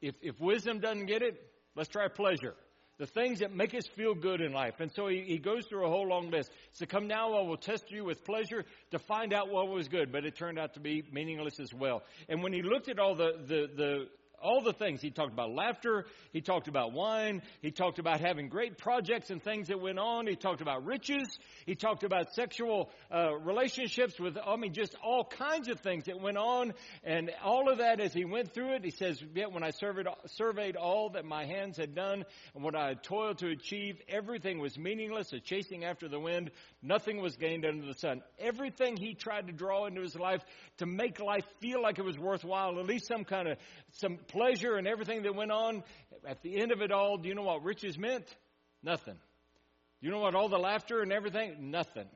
If 0.00 0.14
if 0.20 0.40
wisdom 0.40 0.80
doesn't 0.80 1.06
get 1.06 1.22
it, 1.22 1.40
let's 1.76 1.88
try 1.88 2.08
pleasure." 2.08 2.54
The 3.00 3.06
things 3.06 3.38
that 3.38 3.50
make 3.50 3.74
us 3.74 3.86
feel 3.96 4.14
good 4.14 4.42
in 4.42 4.52
life. 4.52 4.78
And 4.78 4.92
so 4.92 5.08
he, 5.08 5.22
he 5.22 5.38
goes 5.38 5.64
through 5.66 5.86
a 5.86 5.88
whole 5.88 6.06
long 6.06 6.30
list. 6.30 6.50
So 6.72 6.84
come 6.84 7.08
now, 7.08 7.32
I 7.32 7.40
will 7.40 7.56
test 7.56 7.90
you 7.90 8.04
with 8.04 8.22
pleasure 8.24 8.66
to 8.90 8.98
find 8.98 9.32
out 9.32 9.48
what 9.48 9.68
was 9.68 9.88
good. 9.88 10.12
But 10.12 10.26
it 10.26 10.36
turned 10.36 10.58
out 10.58 10.74
to 10.74 10.80
be 10.80 11.02
meaningless 11.10 11.58
as 11.60 11.72
well. 11.72 12.02
And 12.28 12.42
when 12.42 12.52
he 12.52 12.60
looked 12.60 12.90
at 12.90 12.98
all 12.98 13.14
the, 13.14 13.32
the, 13.46 13.70
the 13.74 14.08
all 14.40 14.62
the 14.62 14.72
things. 14.72 15.00
He 15.00 15.10
talked 15.10 15.32
about 15.32 15.50
laughter. 15.50 16.06
He 16.32 16.40
talked 16.40 16.68
about 16.68 16.92
wine. 16.92 17.42
He 17.62 17.70
talked 17.70 17.98
about 17.98 18.20
having 18.20 18.48
great 18.48 18.78
projects 18.78 19.30
and 19.30 19.42
things 19.42 19.68
that 19.68 19.80
went 19.80 19.98
on. 19.98 20.26
He 20.26 20.36
talked 20.36 20.60
about 20.60 20.84
riches. 20.84 21.38
He 21.66 21.74
talked 21.74 22.04
about 22.04 22.32
sexual 22.34 22.90
uh, 23.14 23.34
relationships 23.36 24.18
with, 24.18 24.36
I 24.38 24.56
mean, 24.56 24.72
just 24.72 24.96
all 25.02 25.24
kinds 25.24 25.68
of 25.68 25.80
things 25.80 26.04
that 26.04 26.20
went 26.20 26.38
on. 26.38 26.72
And 27.04 27.30
all 27.44 27.70
of 27.70 27.78
that 27.78 28.00
as 28.00 28.12
he 28.12 28.24
went 28.24 28.54
through 28.54 28.74
it, 28.74 28.84
he 28.84 28.90
says, 28.90 29.22
Yet 29.34 29.52
when 29.52 29.62
I 29.62 29.70
surveyed, 29.70 30.06
surveyed 30.26 30.76
all 30.76 31.10
that 31.10 31.24
my 31.24 31.44
hands 31.44 31.76
had 31.76 31.94
done 31.94 32.24
and 32.54 32.64
what 32.64 32.74
I 32.74 32.88
had 32.88 33.02
toiled 33.02 33.38
to 33.38 33.48
achieve, 33.48 34.00
everything 34.08 34.58
was 34.58 34.78
meaningless, 34.78 35.32
a 35.32 35.40
chasing 35.40 35.84
after 35.84 36.08
the 36.08 36.18
wind. 36.18 36.50
Nothing 36.82 37.20
was 37.20 37.36
gained 37.36 37.64
under 37.64 37.86
the 37.86 37.94
sun. 37.94 38.22
Everything 38.38 38.96
he 38.96 39.14
tried 39.14 39.46
to 39.48 39.52
draw 39.52 39.86
into 39.86 40.00
his 40.00 40.16
life 40.16 40.42
to 40.78 40.86
make 40.86 41.20
life 41.20 41.44
feel 41.60 41.82
like 41.82 41.98
it 41.98 42.04
was 42.04 42.18
worthwhile, 42.18 42.78
at 42.78 42.86
least 42.86 43.06
some 43.06 43.24
kind 43.24 43.48
of, 43.48 43.58
some 43.92 44.18
pleasure 44.32 44.76
and 44.76 44.86
everything 44.86 45.22
that 45.22 45.34
went 45.34 45.50
on, 45.50 45.82
at 46.26 46.42
the 46.42 46.60
end 46.60 46.72
of 46.72 46.80
it 46.80 46.92
all, 46.92 47.18
do 47.18 47.28
you 47.28 47.34
know 47.34 47.42
what 47.42 47.62
riches 47.62 47.98
meant? 47.98 48.24
Nothing. 48.82 49.14
Do 49.14 50.06
you 50.06 50.10
know 50.10 50.20
what 50.20 50.34
all 50.34 50.48
the 50.48 50.58
laughter 50.58 51.00
and 51.00 51.12
everything? 51.12 51.70
Nothing. 51.70 52.06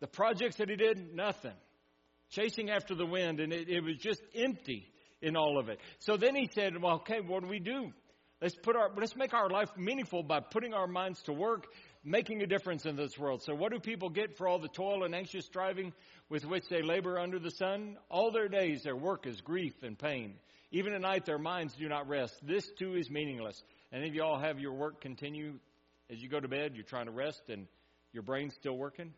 The 0.00 0.06
projects 0.06 0.56
that 0.56 0.68
he 0.68 0.76
did? 0.76 1.14
Nothing. 1.14 1.54
Chasing 2.30 2.70
after 2.70 2.94
the 2.94 3.06
wind, 3.06 3.40
and 3.40 3.52
it, 3.52 3.68
it 3.68 3.82
was 3.82 3.96
just 3.96 4.22
empty 4.34 4.90
in 5.20 5.36
all 5.36 5.58
of 5.58 5.68
it. 5.68 5.78
So 6.00 6.16
then 6.16 6.34
he 6.34 6.48
said, 6.52 6.80
Well, 6.80 6.96
okay, 6.96 7.20
what 7.20 7.42
do 7.42 7.48
we 7.48 7.58
do? 7.58 7.92
Let's 8.40 8.56
put 8.56 8.76
our 8.76 8.90
let's 8.96 9.16
make 9.16 9.32
our 9.32 9.48
life 9.48 9.70
meaningful 9.76 10.22
by 10.22 10.40
putting 10.40 10.74
our 10.74 10.86
minds 10.86 11.22
to 11.22 11.32
work, 11.32 11.66
making 12.04 12.42
a 12.42 12.46
difference 12.46 12.84
in 12.84 12.96
this 12.96 13.16
world. 13.18 13.42
So 13.42 13.54
what 13.54 13.72
do 13.72 13.78
people 13.78 14.10
get 14.10 14.36
for 14.36 14.48
all 14.48 14.58
the 14.58 14.68
toil 14.68 15.04
and 15.04 15.14
anxious 15.14 15.46
striving 15.46 15.92
with 16.28 16.44
which 16.44 16.64
they 16.68 16.82
labor 16.82 17.18
under 17.18 17.38
the 17.38 17.50
sun? 17.50 17.96
All 18.10 18.32
their 18.32 18.48
days 18.48 18.82
their 18.82 18.96
work 18.96 19.26
is 19.26 19.40
grief 19.40 19.74
and 19.82 19.98
pain. 19.98 20.34
Even 20.70 20.92
at 20.92 21.00
night, 21.00 21.24
their 21.24 21.38
minds 21.38 21.74
do 21.74 21.88
not 21.88 22.08
rest. 22.08 22.34
This 22.42 22.68
too 22.78 22.94
is 22.96 23.10
meaningless. 23.10 23.62
Any 23.92 24.08
of 24.08 24.14
you 24.14 24.22
all 24.22 24.38
have 24.38 24.58
your 24.58 24.72
work 24.72 25.00
continue 25.00 25.54
as 26.10 26.20
you 26.20 26.28
go 26.28 26.40
to 26.40 26.48
bed? 26.48 26.72
You're 26.74 26.84
trying 26.84 27.06
to 27.06 27.12
rest 27.12 27.42
and 27.48 27.66
your 28.12 28.22
brain's 28.22 28.54
still 28.54 28.76
working? 28.76 29.12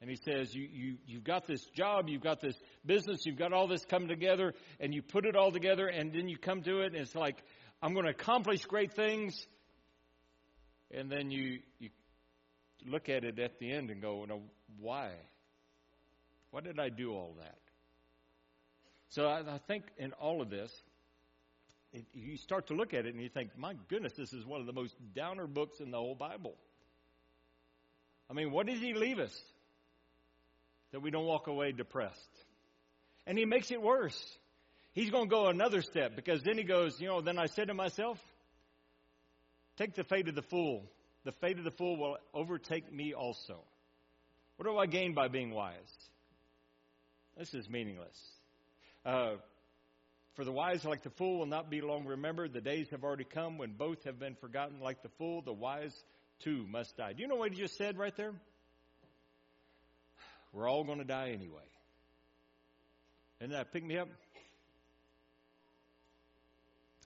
And 0.00 0.08
he 0.08 0.16
says, 0.16 0.54
you, 0.54 0.68
you, 0.70 0.96
You've 1.06 1.24
got 1.24 1.46
this 1.46 1.64
job, 1.74 2.08
you've 2.08 2.22
got 2.22 2.40
this 2.40 2.56
business, 2.86 3.26
you've 3.26 3.38
got 3.38 3.52
all 3.52 3.66
this 3.66 3.84
coming 3.84 4.08
together, 4.08 4.54
and 4.78 4.94
you 4.94 5.02
put 5.02 5.26
it 5.26 5.34
all 5.34 5.50
together, 5.50 5.88
and 5.88 6.12
then 6.12 6.28
you 6.28 6.38
come 6.38 6.62
to 6.62 6.80
it, 6.82 6.92
and 6.92 6.96
it's 6.96 7.16
like, 7.16 7.42
I'm 7.82 7.94
going 7.94 8.04
to 8.04 8.12
accomplish 8.12 8.62
great 8.62 8.92
things. 8.94 9.46
And 10.90 11.10
then 11.10 11.30
you, 11.30 11.58
you 11.80 11.90
look 12.86 13.08
at 13.08 13.24
it 13.24 13.38
at 13.38 13.58
the 13.58 13.72
end 13.72 13.90
and 13.90 14.00
go, 14.00 14.24
no, 14.24 14.42
why? 14.78 15.10
Why 16.50 16.60
did 16.60 16.78
I 16.78 16.88
do 16.88 17.12
all 17.12 17.36
that? 17.40 17.58
So 19.10 19.26
I, 19.26 19.40
I 19.40 19.58
think 19.66 19.84
in 19.96 20.12
all 20.12 20.42
of 20.42 20.50
this, 20.50 20.70
it, 21.92 22.04
you 22.12 22.36
start 22.36 22.66
to 22.68 22.74
look 22.74 22.92
at 22.92 23.06
it 23.06 23.14
and 23.14 23.22
you 23.22 23.28
think, 23.28 23.50
my 23.56 23.74
goodness, 23.88 24.12
this 24.16 24.32
is 24.32 24.44
one 24.44 24.60
of 24.60 24.66
the 24.66 24.72
most 24.72 24.94
downer 25.14 25.46
books 25.46 25.80
in 25.80 25.90
the 25.90 25.96
whole 25.96 26.14
Bible. 26.14 26.54
I 28.30 28.34
mean, 28.34 28.50
what 28.50 28.66
does 28.66 28.80
he 28.80 28.92
leave 28.92 29.18
us? 29.18 29.34
That 30.92 31.00
we 31.00 31.10
don't 31.10 31.24
walk 31.24 31.46
away 31.46 31.72
depressed. 31.72 32.16
And 33.26 33.38
he 33.38 33.44
makes 33.44 33.70
it 33.70 33.80
worse. 33.80 34.18
He's 34.92 35.10
going 35.10 35.24
to 35.24 35.30
go 35.30 35.46
another 35.46 35.82
step 35.82 36.16
because 36.16 36.42
then 36.42 36.58
he 36.58 36.64
goes, 36.64 37.00
you 37.00 37.08
know, 37.08 37.20
then 37.20 37.38
I 37.38 37.46
said 37.46 37.68
to 37.68 37.74
myself, 37.74 38.18
take 39.76 39.94
the 39.94 40.04
fate 40.04 40.28
of 40.28 40.34
the 40.34 40.42
fool. 40.42 40.84
The 41.24 41.32
fate 41.32 41.58
of 41.58 41.64
the 41.64 41.70
fool 41.70 41.96
will 41.96 42.16
overtake 42.34 42.92
me 42.92 43.12
also. 43.14 43.60
What 44.56 44.66
do 44.66 44.76
I 44.76 44.86
gain 44.86 45.14
by 45.14 45.28
being 45.28 45.50
wise? 45.50 45.74
This 47.36 47.54
is 47.54 47.68
meaningless. 47.68 48.16
Uh, 49.04 49.36
for 50.34 50.44
the 50.44 50.52
wise, 50.52 50.84
like 50.84 51.02
the 51.02 51.10
fool, 51.10 51.38
will 51.38 51.46
not 51.46 51.70
be 51.70 51.80
long 51.80 52.06
remembered. 52.06 52.52
The 52.52 52.60
days 52.60 52.88
have 52.90 53.02
already 53.02 53.24
come 53.24 53.58
when 53.58 53.72
both 53.72 54.04
have 54.04 54.18
been 54.18 54.36
forgotten. 54.36 54.80
Like 54.80 55.02
the 55.02 55.08
fool, 55.18 55.42
the 55.42 55.52
wise 55.52 55.94
too 56.40 56.66
must 56.68 56.96
die. 56.96 57.12
Do 57.12 57.22
you 57.22 57.28
know 57.28 57.36
what 57.36 57.52
he 57.52 57.58
just 57.58 57.76
said 57.76 57.98
right 57.98 58.16
there? 58.16 58.32
We're 60.52 60.68
all 60.68 60.84
going 60.84 60.98
to 60.98 61.04
die 61.04 61.30
anyway. 61.30 61.64
Isn't 63.40 63.52
that 63.52 63.72
pick 63.72 63.84
me 63.84 63.98
up? 63.98 64.08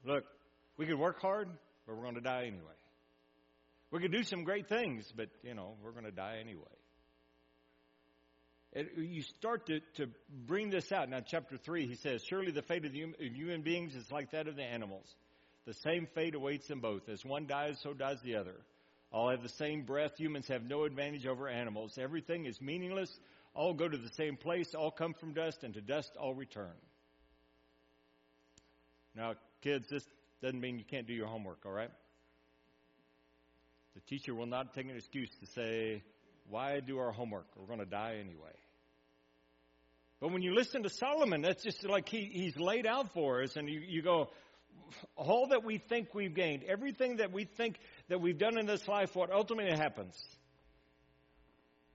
Look, 0.04 0.24
we 0.76 0.86
could 0.86 0.98
work 0.98 1.20
hard, 1.20 1.48
but 1.86 1.96
we're 1.96 2.02
going 2.02 2.16
to 2.16 2.20
die 2.20 2.44
anyway. 2.46 2.62
We 3.90 4.00
could 4.00 4.12
do 4.12 4.24
some 4.24 4.42
great 4.42 4.68
things, 4.68 5.10
but, 5.14 5.28
you 5.42 5.54
know, 5.54 5.74
we're 5.84 5.92
going 5.92 6.06
to 6.06 6.10
die 6.10 6.38
anyway. 6.40 6.64
It, 8.72 8.92
you 8.96 9.22
start 9.22 9.66
to, 9.66 9.80
to 9.96 10.08
bring 10.46 10.70
this 10.70 10.92
out. 10.92 11.08
Now, 11.08 11.20
chapter 11.20 11.58
3, 11.58 11.86
he 11.86 11.94
says, 11.94 12.22
Surely 12.24 12.52
the 12.52 12.62
fate 12.62 12.84
of, 12.84 12.92
the, 12.92 13.02
of 13.02 13.14
human 13.20 13.62
beings 13.62 13.94
is 13.94 14.10
like 14.10 14.30
that 14.30 14.48
of 14.48 14.56
the 14.56 14.62
animals. 14.62 15.06
The 15.66 15.74
same 15.74 16.06
fate 16.14 16.34
awaits 16.34 16.66
them 16.68 16.80
both. 16.80 17.08
As 17.08 17.24
one 17.24 17.46
dies, 17.46 17.78
so 17.82 17.92
dies 17.92 18.20
the 18.22 18.36
other. 18.36 18.56
All 19.12 19.28
have 19.28 19.42
the 19.42 19.48
same 19.50 19.82
breath. 19.82 20.18
Humans 20.18 20.48
have 20.48 20.64
no 20.64 20.84
advantage 20.84 21.26
over 21.26 21.48
animals. 21.48 21.98
Everything 21.98 22.46
is 22.46 22.60
meaningless. 22.60 23.10
All 23.54 23.74
go 23.74 23.86
to 23.86 23.98
the 23.98 24.08
same 24.16 24.36
place. 24.36 24.74
All 24.74 24.90
come 24.90 25.12
from 25.12 25.34
dust, 25.34 25.62
and 25.62 25.74
to 25.74 25.82
dust 25.82 26.12
all 26.18 26.34
return. 26.34 26.72
Now, 29.14 29.34
kids, 29.60 29.88
this 29.90 30.04
doesn't 30.40 30.60
mean 30.60 30.78
you 30.78 30.84
can't 30.84 31.06
do 31.06 31.12
your 31.12 31.26
homework, 31.26 31.66
all 31.66 31.72
right? 31.72 31.90
The 33.94 34.00
teacher 34.00 34.34
will 34.34 34.46
not 34.46 34.72
take 34.74 34.86
an 34.86 34.96
excuse 34.96 35.28
to 35.40 35.46
say, 35.46 36.02
Why 36.48 36.80
do 36.80 36.98
our 36.98 37.12
homework? 37.12 37.46
We're 37.56 37.66
going 37.66 37.78
to 37.78 37.86
die 37.86 38.16
anyway. 38.20 38.52
But 40.20 40.32
when 40.32 40.42
you 40.42 40.54
listen 40.54 40.84
to 40.84 40.88
Solomon, 40.88 41.42
that's 41.42 41.64
just 41.64 41.84
like 41.84 42.08
he, 42.08 42.30
he's 42.32 42.56
laid 42.56 42.86
out 42.86 43.12
for 43.12 43.42
us, 43.42 43.56
and 43.56 43.68
you, 43.68 43.80
you 43.80 44.02
go, 44.02 44.30
all 45.16 45.48
that 45.48 45.64
we 45.64 45.78
think 45.78 46.14
we've 46.14 46.34
gained, 46.34 46.62
everything 46.64 47.16
that 47.16 47.32
we 47.32 47.44
think 47.44 47.78
that 48.08 48.20
we've 48.20 48.38
done 48.38 48.58
in 48.58 48.66
this 48.66 48.86
life, 48.86 49.16
what 49.16 49.32
ultimately 49.32 49.76
happens? 49.76 50.14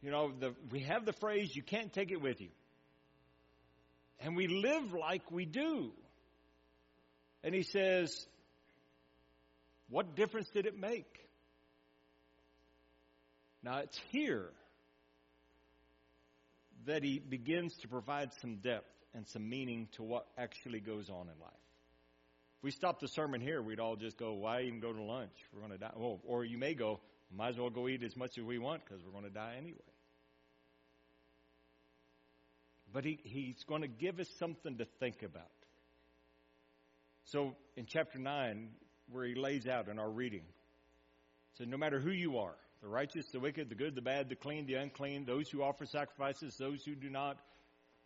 You 0.02 0.12
know, 0.12 0.32
the, 0.38 0.54
we 0.72 0.82
have 0.82 1.06
the 1.06 1.14
phrase, 1.14 1.56
you 1.56 1.64
can't 1.64 1.92
take 1.94 2.12
it 2.12 2.22
with 2.22 2.42
you. 2.42 2.50
And 4.20 4.36
we 4.36 4.48
live 4.48 4.94
like 4.94 5.32
we 5.32 5.46
do. 5.46 5.92
And 7.44 7.54
he 7.54 7.64
says, 7.64 8.26
What 9.90 10.16
difference 10.16 10.50
did 10.50 10.66
it 10.66 10.78
make? 10.78 11.27
Now, 13.68 13.80
it's 13.80 14.00
here 14.14 14.46
that 16.86 17.04
he 17.04 17.20
begins 17.20 17.76
to 17.82 17.90
provide 17.90 18.30
some 18.40 18.60
depth 18.64 18.88
and 19.14 19.28
some 19.28 19.50
meaning 19.50 19.90
to 19.98 20.04
what 20.04 20.26
actually 20.38 20.80
goes 20.80 21.10
on 21.10 21.24
in 21.24 21.38
life. 21.42 21.66
If 22.60 22.64
we 22.64 22.72
stop 22.72 23.02
the 23.02 23.10
sermon 23.10 23.42
here, 23.42 23.62
we'd 23.62 23.82
all 23.82 23.98
just 23.98 24.18
go, 24.18 24.32
why 24.36 24.62
even 24.62 24.80
go 24.80 24.94
to 24.94 25.02
lunch? 25.02 25.34
We're 25.52 25.60
going 25.60 25.74
to 25.74 25.78
die. 25.78 25.92
Well, 25.98 26.22
or 26.24 26.46
you 26.46 26.58
may 26.58 26.76
go, 26.76 27.02
might 27.30 27.50
as 27.50 27.58
well 27.58 27.70
go 27.70 27.90
eat 27.90 28.04
as 28.04 28.16
much 28.16 28.38
as 28.38 28.46
we 28.46 28.58
want 28.58 28.86
because 28.86 29.04
we're 29.04 29.12
going 29.12 29.26
to 29.26 29.30
die 29.30 29.56
anyway. 29.58 29.82
But 32.94 33.04
he, 33.04 33.20
he's 33.22 33.62
going 33.68 33.82
to 33.82 33.90
give 33.90 34.22
us 34.22 34.30
something 34.40 34.78
to 34.78 34.86
think 35.02 35.24
about. 35.24 35.52
So 37.26 37.58
in 37.76 37.86
chapter 37.86 38.18
9, 38.18 38.70
where 39.12 39.26
he 39.26 39.36
lays 39.36 39.68
out 39.68 39.90
in 39.90 40.00
our 40.00 40.10
reading, 40.10 40.44
so 41.58 41.66
no 41.66 41.76
matter 41.76 42.00
who 42.00 42.12
you 42.12 42.38
are, 42.38 42.56
the 42.82 42.88
righteous, 42.88 43.28
the 43.28 43.40
wicked, 43.40 43.70
the 43.70 43.76
good, 43.76 43.96
the 43.96 44.02
bad, 44.02 44.30
the 44.30 44.36
clean, 44.36 44.66
the 44.66 44.76
unclean, 44.76 45.26
those 45.26 45.50
who 45.50 45.64
offer 45.64 45.86
sacrifices, 45.86 46.56
those 46.58 46.84
who 46.84 46.96
do 46.96 47.10
not. 47.10 47.38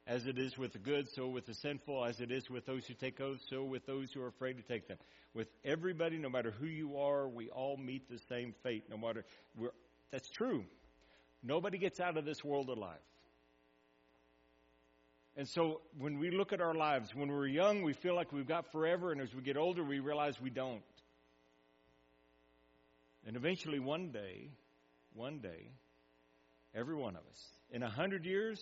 As 0.08 0.25
it 0.25 0.40
is 0.40 0.58
with 0.58 0.74
the 0.74 0.80
good, 0.80 1.08
so 1.10 1.28
with 1.28 1.46
the 1.46 1.54
sinful. 1.54 2.04
As 2.04 2.20
it 2.22 2.32
is 2.32 2.50
with 2.50 2.66
those 2.66 2.86
who 2.88 2.96
take 2.96 3.22
oaths, 3.22 3.46
so 3.48 3.63
with 3.63 3.86
those 3.86 4.12
who 4.12 4.24
are 4.24 4.28
afraid 4.28 4.58
to 4.58 4.63
take 4.63 4.88
them. 4.88 4.98
With 5.36 5.48
everybody, 5.63 6.18
no 6.18 6.28
matter 6.28 6.50
who 6.50 6.66
you 6.66 6.98
are, 6.98 7.28
we 7.28 7.50
all 7.50 7.78
meet 7.78 8.10
the 8.10 8.18
same 8.28 8.56
fate. 8.63 8.86
No 8.90 8.98
matter, 8.98 9.24
that's 10.12 10.30
true. 10.32 10.66
Nobody 11.44 11.78
gets 11.78 12.00
out 12.00 12.18
of 12.18 12.25
this 12.25 12.44
world 12.44 12.70
alive. 12.70 12.98
And 15.38 15.48
so 15.48 15.82
when 15.98 16.20
we 16.20 16.32
look 16.32 16.51
at 16.51 16.62
our 16.62 16.74
lives, 16.74 17.16
when 17.16 17.30
we're 17.30 17.48
young, 17.48 17.84
we 17.84 17.94
feel 17.94 18.16
like 18.16 18.34
we've 18.34 18.48
got 18.48 18.72
forever, 18.72 19.12
and 19.12 19.22
as 19.22 19.34
we 19.34 19.42
get 19.42 19.56
older, 19.56 19.84
we 19.84 20.00
realize 20.00 20.42
we 20.42 20.50
don't. 20.50 20.82
And 23.25 23.36
eventually, 23.36 23.80
one 23.80 24.12
day, 24.12 24.50
one 25.13 25.40
day, 25.40 25.70
every 26.74 26.96
one 26.96 27.16
of 27.16 27.22
us, 27.30 27.42
in 27.70 27.84
a 27.84 27.90
hundred 27.90 28.25
years, 28.25 28.60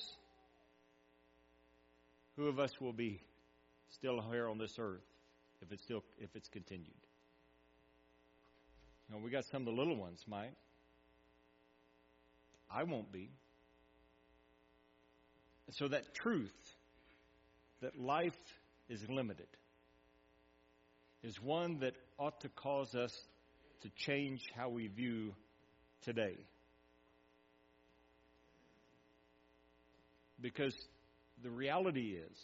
who 2.36 2.48
of 2.48 2.60
us 2.60 2.80
will 2.82 2.94
be 2.94 3.22
still 3.90 4.22
here 4.32 4.48
on 4.48 4.58
this 4.58 4.78
earth 4.80 5.06
if 5.62 5.72
it's 5.72 5.84
still 5.84 6.04
if 6.20 6.36
it's 6.36 6.50
continued? 6.50 6.94
You 9.08 9.16
know, 9.16 9.22
we 9.24 9.32
got 9.32 9.46
some 9.46 9.62
of 9.62 9.66
the 9.66 9.72
little 9.72 9.96
ones, 9.96 10.24
might. 10.28 10.54
I 12.72 12.84
won't 12.84 13.12
be. 13.12 13.32
So 15.72 15.88
that 15.88 16.14
truth 16.14 16.54
that 17.82 18.00
life 18.00 18.38
is 18.90 19.08
limited 19.10 19.48
is 21.24 21.42
one 21.42 21.80
that 21.80 21.96
ought 22.18 22.42
to 22.42 22.50
cause 22.50 22.96
us 22.96 23.14
to 23.82 23.90
change 23.96 24.50
how 24.56 24.70
we 24.70 24.88
view 24.88 25.34
today. 26.02 26.38
Because 30.42 30.76
the 31.44 31.50
reality 31.50 32.16
is 32.16 32.38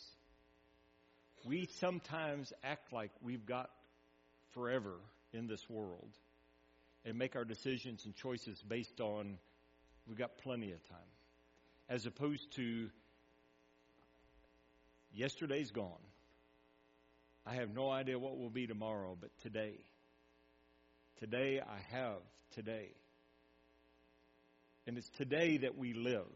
we 1.45 1.67
sometimes 1.79 2.51
act 2.63 2.91
like 2.91 3.11
we've 3.21 3.45
got 3.45 3.69
forever 4.53 4.95
in 5.33 5.47
this 5.47 5.69
world 5.69 6.09
and 7.05 7.17
make 7.17 7.35
our 7.35 7.45
decisions 7.45 8.05
and 8.05 8.15
choices 8.15 8.61
based 8.67 8.99
on 8.99 9.37
we've 10.07 10.17
got 10.17 10.37
plenty 10.39 10.71
of 10.71 10.83
time, 10.89 10.97
as 11.87 12.05
opposed 12.05 12.51
to 12.55 12.89
yesterday's 15.13 15.71
gone. 15.71 15.91
I 17.45 17.55
have 17.55 17.73
no 17.73 17.89
idea 17.91 18.17
what 18.17 18.37
will 18.37 18.49
be 18.49 18.65
tomorrow, 18.65 19.15
but 19.19 19.29
today, 19.41 19.75
today 21.19 21.61
I 21.61 21.95
have 21.95 22.17
today. 22.53 22.89
And 24.87 24.97
it's 24.97 25.09
today 25.09 25.57
that 25.57 25.77
we 25.77 25.93
live, 25.93 26.27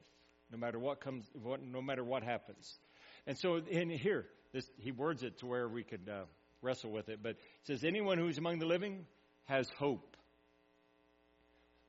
no 0.52 0.58
matter 0.58 0.80
what 0.80 1.02
comes, 1.02 1.26
what, 1.42 1.62
no 1.62 1.82
matter 1.82 2.04
what 2.04 2.24
happens. 2.24 2.80
And 3.28 3.38
so 3.38 3.58
in 3.58 3.90
here, 3.90 4.26
this, 4.54 4.70
he 4.78 4.92
words 4.92 5.24
it 5.24 5.40
to 5.40 5.46
where 5.46 5.68
we 5.68 5.84
could 5.84 6.10
uh, 6.10 6.24
wrestle 6.62 6.92
with 6.92 7.10
it, 7.10 7.20
but 7.22 7.32
it 7.32 7.40
says, 7.64 7.84
anyone 7.84 8.18
who's 8.18 8.38
among 8.38 8.60
the 8.60 8.66
living 8.66 9.06
has 9.46 9.70
hope. 9.78 10.18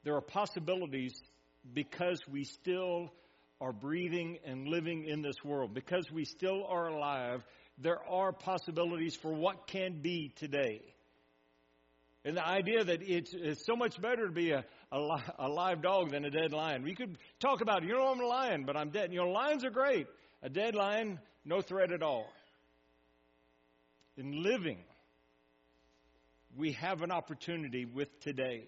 There 0.04 0.14
are 0.16 0.20
possibilities 0.20 1.14
because 1.72 2.20
we 2.30 2.44
still 2.44 3.12
are 3.60 3.72
breathing 3.72 4.38
and 4.44 4.68
living 4.68 5.04
in 5.04 5.22
this 5.22 5.36
world, 5.44 5.74
because 5.74 6.10
we 6.10 6.24
still 6.24 6.64
are 6.66 6.88
alive, 6.88 7.42
there 7.78 8.02
are 8.08 8.32
possibilities 8.32 9.14
for 9.14 9.32
what 9.32 9.66
can 9.66 10.00
be 10.00 10.32
today. 10.36 10.82
And 12.24 12.36
the 12.36 12.46
idea 12.46 12.84
that 12.84 13.00
it's, 13.02 13.32
it's 13.32 13.64
so 13.64 13.74
much 13.74 14.00
better 14.00 14.26
to 14.26 14.32
be 14.32 14.50
a, 14.50 14.64
a, 14.92 15.22
a, 15.38 15.48
live 15.48 15.80
dog 15.80 16.10
than 16.10 16.24
a 16.26 16.30
dead 16.30 16.52
lion. 16.52 16.82
We 16.82 16.94
could 16.94 17.16
talk 17.38 17.62
about, 17.62 17.82
you 17.82 17.94
know, 17.94 18.08
I'm 18.08 18.20
a 18.20 18.26
lion, 18.26 18.64
but 18.66 18.76
I'm 18.76 18.90
dead. 18.90 19.10
You 19.12 19.20
know, 19.20 19.30
lions 19.30 19.64
are 19.64 19.70
great. 19.70 20.06
A 20.42 20.50
dead 20.50 20.74
lion, 20.74 21.18
no 21.46 21.62
threat 21.62 21.92
at 21.92 22.02
all. 22.02 22.26
In 24.18 24.42
living, 24.42 24.78
we 26.56 26.72
have 26.72 27.00
an 27.00 27.10
opportunity 27.10 27.86
with 27.86 28.08
today. 28.20 28.64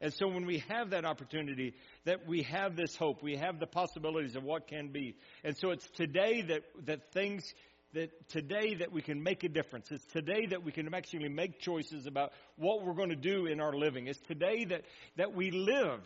And 0.00 0.12
so 0.12 0.28
when 0.28 0.44
we 0.44 0.58
have 0.68 0.90
that 0.90 1.06
opportunity, 1.06 1.74
that 2.04 2.26
we 2.26 2.42
have 2.42 2.76
this 2.76 2.94
hope, 2.96 3.22
we 3.22 3.36
have 3.36 3.58
the 3.58 3.66
possibilities 3.66 4.36
of 4.36 4.42
what 4.42 4.66
can 4.66 4.88
be. 4.88 5.16
And 5.42 5.56
so 5.56 5.70
it's 5.70 5.88
today 5.92 6.42
that, 6.42 6.64
that 6.84 7.12
things, 7.12 7.54
that 7.94 8.28
today 8.28 8.74
that 8.74 8.92
we 8.92 9.02
can 9.02 9.22
make 9.22 9.44
a 9.44 9.48
difference. 9.48 9.90
It's 9.90 10.04
today 10.06 10.46
that 10.46 10.62
we 10.62 10.72
can 10.72 10.92
actually 10.94 11.28
make 11.28 11.60
choices 11.60 12.06
about 12.06 12.32
what 12.56 12.84
we're 12.84 12.94
going 12.94 13.10
to 13.10 13.16
do 13.16 13.46
in 13.46 13.60
our 13.60 13.72
living. 13.72 14.06
It's 14.06 14.20
today 14.20 14.64
that, 14.66 14.82
that 15.16 15.34
we 15.34 15.50
live 15.50 16.00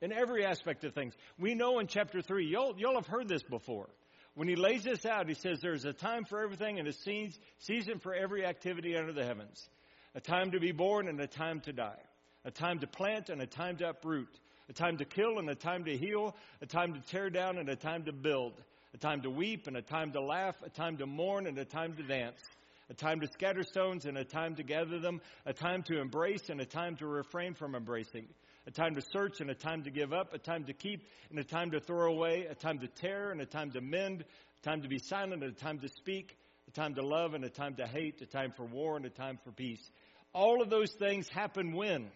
in 0.00 0.12
every 0.12 0.44
aspect 0.44 0.84
of 0.84 0.94
things. 0.94 1.14
We 1.38 1.54
know 1.54 1.78
in 1.78 1.86
chapter 1.86 2.22
3, 2.22 2.46
y'all, 2.46 2.74
y'all 2.78 2.94
have 2.94 3.06
heard 3.06 3.28
this 3.28 3.42
before. 3.42 3.88
When 4.34 4.48
he 4.48 4.56
lays 4.56 4.84
this 4.84 5.04
out, 5.04 5.28
he 5.28 5.34
says 5.34 5.60
there's 5.60 5.84
a 5.84 5.92
time 5.92 6.24
for 6.24 6.40
everything 6.40 6.78
and 6.78 6.86
a 6.86 6.92
season 6.92 7.98
for 7.98 8.14
every 8.14 8.46
activity 8.46 8.96
under 8.96 9.12
the 9.12 9.24
heavens. 9.24 9.68
A 10.14 10.20
time 10.20 10.52
to 10.52 10.60
be 10.60 10.72
born 10.72 11.08
and 11.08 11.20
a 11.20 11.26
time 11.26 11.60
to 11.62 11.72
die 11.72 12.00
a 12.44 12.50
time 12.50 12.78
to 12.80 12.86
plant 12.86 13.28
and 13.28 13.40
a 13.40 13.46
time 13.46 13.76
to 13.76 13.90
uproot, 13.90 14.28
a 14.68 14.72
time 14.72 14.98
to 14.98 15.04
kill 15.04 15.38
and 15.38 15.48
a 15.48 15.54
time 15.54 15.84
to 15.84 15.96
heal, 15.96 16.34
a 16.62 16.66
time 16.66 16.94
to 16.94 17.00
tear 17.00 17.30
down 17.30 17.58
and 17.58 17.68
a 17.68 17.76
time 17.76 18.04
to 18.04 18.12
build, 18.12 18.54
a 18.94 18.98
time 18.98 19.22
to 19.22 19.30
weep 19.30 19.66
and 19.66 19.76
a 19.76 19.82
time 19.82 20.12
to 20.12 20.20
laugh, 20.20 20.56
a 20.64 20.70
time 20.70 20.96
to 20.98 21.06
mourn 21.06 21.46
and 21.46 21.58
a 21.58 21.64
time 21.64 21.94
to 21.94 22.02
dance, 22.02 22.40
a 22.88 22.94
time 22.94 23.20
to 23.20 23.28
scatter 23.28 23.62
stones 23.62 24.04
and 24.04 24.18
a 24.18 24.24
time 24.24 24.56
to 24.56 24.62
gather 24.62 24.98
them, 24.98 25.20
a 25.46 25.52
time 25.52 25.82
to 25.84 26.00
embrace 26.00 26.48
and 26.50 26.60
a 26.60 26.66
time 26.66 26.96
to 26.96 27.06
refrain 27.06 27.54
from 27.54 27.74
embracing, 27.74 28.26
a 28.66 28.70
time 28.70 28.94
to 28.94 29.02
search 29.12 29.40
and 29.40 29.50
a 29.50 29.54
time 29.54 29.84
to 29.84 29.90
give 29.90 30.12
up, 30.12 30.34
a 30.34 30.38
time 30.38 30.64
to 30.64 30.72
keep 30.72 31.02
and 31.30 31.38
a 31.38 31.44
time 31.44 31.70
to 31.70 31.80
throw 31.80 32.12
away, 32.12 32.46
a 32.50 32.54
time 32.54 32.78
to 32.80 32.88
tear 32.88 33.30
and 33.30 33.40
a 33.40 33.46
time 33.46 33.70
to 33.70 33.80
mend, 33.80 34.22
a 34.22 34.68
time 34.68 34.82
to 34.82 34.88
be 34.88 34.98
silent 34.98 35.42
and 35.42 35.52
a 35.52 35.60
time 35.60 35.78
to 35.78 35.88
speak, 35.88 36.36
a 36.66 36.70
time 36.72 36.94
to 36.94 37.02
love 37.02 37.34
and 37.34 37.44
a 37.44 37.50
time 37.50 37.76
to 37.76 37.86
hate, 37.86 38.20
a 38.22 38.26
time 38.26 38.52
for 38.56 38.64
war 38.64 38.96
and 38.96 39.06
a 39.06 39.10
time 39.10 39.38
for 39.44 39.52
peace. 39.52 39.90
All 40.32 40.62
of 40.62 40.68
those 40.68 40.92
things 40.92 41.28
happen 41.28 41.72
when? 41.72 42.08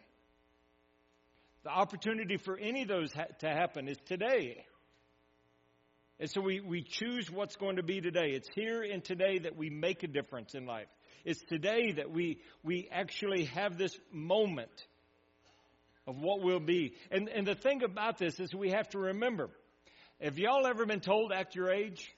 The 1.65 1.71
opportunity 1.71 2.37
for 2.37 2.59
any 2.59 2.83
of 2.83 2.89
those 2.89 3.13
ha- 3.13 3.33
to 3.41 3.49
happen 3.49 3.89
is 3.89 3.97
today. 4.07 4.65
And 6.21 6.31
so 6.31 6.41
we, 6.41 6.61
we 6.61 6.83
choose 6.83 7.31
what's 7.31 7.57
going 7.57 7.77
to 7.77 7.83
be 7.83 8.01
today. 8.01 8.31
It's 8.31 8.49
here 8.55 8.83
and 8.83 9.03
today 9.03 9.39
that 9.41 9.57
we 9.57 9.69
make 9.69 10.03
a 10.05 10.07
difference 10.07 10.55
in 10.55 10.65
life. 10.65 10.87
It's 11.25 11.43
today 11.45 11.93
that 11.93 12.11
we, 12.11 12.39
we 12.63 12.89
actually 12.93 13.47
have 13.47 13.77
this 13.79 13.99
moment 14.13 14.71
of 16.07 16.21
what 16.21 16.43
will 16.43 16.61
be. 16.61 16.95
And, 17.11 17.29
and 17.29 17.47
the 17.47 17.55
thing 17.55 17.83
about 17.83 18.19
this 18.19 18.39
is 18.39 18.55
we 18.55 18.71
have 18.71 18.89
to 18.91 18.99
remember 18.99 19.51
have 20.21 20.39
y'all 20.39 20.65
ever 20.67 20.87
been 20.87 21.01
told 21.01 21.33
act 21.33 21.57
your 21.57 21.71
age? 21.71 22.09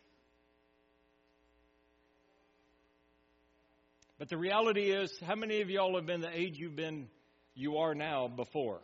But 4.19 4.29
the 4.29 4.37
reality 4.37 4.91
is, 4.91 5.13
how 5.27 5.35
many 5.35 5.61
of 5.63 5.71
y'all 5.71 5.97
have 5.97 6.07
been 6.07 6.21
the 6.21 6.31
age 6.31 6.59
you've 6.59 6.77
been, 6.77 7.09
you 7.55 7.79
are 7.79 7.95
now 7.95 8.29
before? 8.29 8.81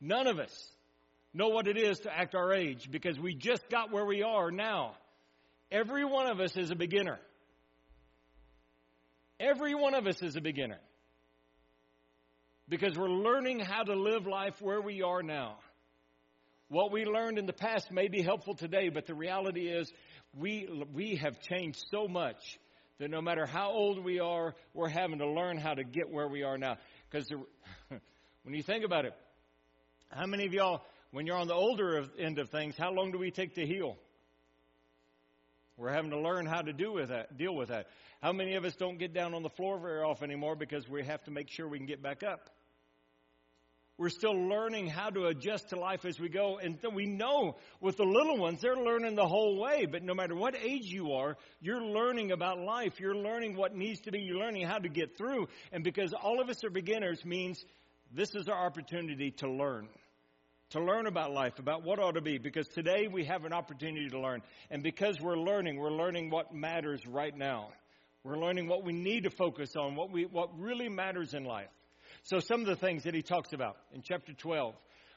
None 0.00 0.26
of 0.26 0.38
us 0.38 0.70
know 1.36 1.48
what 1.48 1.68
it 1.68 1.76
is 1.76 2.00
to 2.00 2.12
act 2.12 2.34
our 2.34 2.52
age 2.52 2.90
because 2.90 3.20
we 3.20 3.34
just 3.34 3.68
got 3.68 3.92
where 3.92 4.04
we 4.04 4.22
are 4.22 4.50
now. 4.50 4.94
Every 5.70 6.04
one 6.04 6.26
of 6.26 6.40
us 6.40 6.56
is 6.56 6.70
a 6.70 6.74
beginner. 6.74 7.18
Every 9.38 9.74
one 9.74 9.94
of 9.94 10.06
us 10.06 10.22
is 10.22 10.36
a 10.36 10.40
beginner. 10.40 10.78
Because 12.68 12.96
we're 12.96 13.10
learning 13.10 13.60
how 13.60 13.82
to 13.82 13.94
live 13.94 14.26
life 14.26 14.60
where 14.60 14.80
we 14.80 15.02
are 15.02 15.22
now. 15.22 15.58
What 16.68 16.90
we 16.90 17.04
learned 17.04 17.38
in 17.38 17.46
the 17.46 17.52
past 17.52 17.92
may 17.92 18.08
be 18.08 18.22
helpful 18.22 18.54
today, 18.54 18.88
but 18.88 19.06
the 19.06 19.14
reality 19.14 19.68
is 19.68 19.92
we, 20.34 20.68
we 20.92 21.16
have 21.16 21.40
changed 21.40 21.84
so 21.90 22.08
much 22.08 22.58
that 22.98 23.10
no 23.10 23.20
matter 23.20 23.46
how 23.46 23.70
old 23.70 24.02
we 24.02 24.20
are, 24.20 24.54
we're 24.72 24.88
having 24.88 25.18
to 25.18 25.28
learn 25.28 25.58
how 25.58 25.74
to 25.74 25.84
get 25.84 26.10
where 26.10 26.26
we 26.26 26.42
are 26.42 26.56
now. 26.56 26.76
Because 27.08 27.30
when 28.42 28.54
you 28.54 28.62
think 28.62 28.84
about 28.84 29.04
it, 29.04 29.12
how 30.08 30.26
many 30.26 30.46
of 30.46 30.52
y'all, 30.52 30.82
when 31.10 31.26
you're 31.26 31.36
on 31.36 31.48
the 31.48 31.54
older 31.54 32.04
end 32.18 32.38
of 32.38 32.50
things, 32.50 32.76
how 32.76 32.92
long 32.92 33.12
do 33.12 33.18
we 33.18 33.30
take 33.30 33.54
to 33.54 33.66
heal? 33.66 33.96
We're 35.76 35.92
having 35.92 36.10
to 36.10 36.20
learn 36.20 36.46
how 36.46 36.62
to 36.62 36.72
do 36.72 36.92
with 36.92 37.10
that, 37.10 37.36
deal 37.36 37.54
with 37.54 37.68
that. 37.68 37.86
How 38.22 38.32
many 38.32 38.54
of 38.54 38.64
us 38.64 38.74
don't 38.76 38.98
get 38.98 39.12
down 39.12 39.34
on 39.34 39.42
the 39.42 39.50
floor 39.50 39.78
very 39.78 40.00
often 40.00 40.30
anymore 40.30 40.56
because 40.56 40.88
we 40.88 41.04
have 41.04 41.22
to 41.24 41.30
make 41.30 41.50
sure 41.50 41.68
we 41.68 41.78
can 41.78 41.86
get 41.86 42.02
back 42.02 42.22
up? 42.22 42.48
We're 43.98 44.10
still 44.10 44.48
learning 44.48 44.88
how 44.88 45.08
to 45.08 45.26
adjust 45.26 45.70
to 45.70 45.80
life 45.80 46.04
as 46.04 46.20
we 46.20 46.28
go. 46.28 46.58
And 46.58 46.78
we 46.94 47.06
know 47.06 47.56
with 47.80 47.96
the 47.96 48.04
little 48.04 48.36
ones, 48.36 48.60
they're 48.60 48.76
learning 48.76 49.14
the 49.16 49.26
whole 49.26 49.58
way. 49.58 49.86
But 49.90 50.02
no 50.02 50.12
matter 50.12 50.34
what 50.34 50.54
age 50.54 50.84
you 50.84 51.12
are, 51.12 51.38
you're 51.62 51.82
learning 51.82 52.30
about 52.30 52.58
life. 52.58 53.00
You're 53.00 53.16
learning 53.16 53.56
what 53.56 53.74
needs 53.74 54.00
to 54.02 54.12
be. 54.12 54.20
You're 54.20 54.36
learning 54.38 54.66
how 54.66 54.78
to 54.78 54.90
get 54.90 55.16
through. 55.16 55.48
And 55.72 55.82
because 55.82 56.12
all 56.12 56.42
of 56.42 56.50
us 56.50 56.62
are 56.62 56.70
beginners 56.70 57.24
means 57.24 57.64
this 58.12 58.34
is 58.34 58.48
our 58.48 58.66
opportunity 58.66 59.30
to 59.38 59.50
learn. 59.50 59.88
To 60.70 60.80
learn 60.80 61.06
about 61.06 61.32
life, 61.32 61.60
about 61.60 61.84
what 61.84 62.00
ought 62.00 62.14
to 62.16 62.20
be, 62.20 62.38
because 62.38 62.66
today 62.66 63.06
we 63.06 63.24
have 63.26 63.44
an 63.44 63.52
opportunity 63.52 64.08
to 64.08 64.18
learn. 64.18 64.42
And 64.68 64.82
because 64.82 65.20
we're 65.20 65.38
learning, 65.38 65.76
we're 65.76 65.92
learning 65.92 66.30
what 66.30 66.52
matters 66.52 67.06
right 67.06 67.36
now. 67.36 67.68
We're 68.24 68.38
learning 68.38 68.66
what 68.66 68.82
we 68.82 68.92
need 68.92 69.22
to 69.22 69.30
focus 69.30 69.76
on, 69.76 69.94
what, 69.94 70.10
we, 70.10 70.24
what 70.24 70.58
really 70.58 70.88
matters 70.88 71.34
in 71.34 71.44
life. 71.44 71.68
So, 72.24 72.40
some 72.40 72.60
of 72.60 72.66
the 72.66 72.74
things 72.74 73.04
that 73.04 73.14
he 73.14 73.22
talks 73.22 73.52
about 73.52 73.76
in 73.94 74.02
chapter 74.02 74.32
12, 74.32 74.74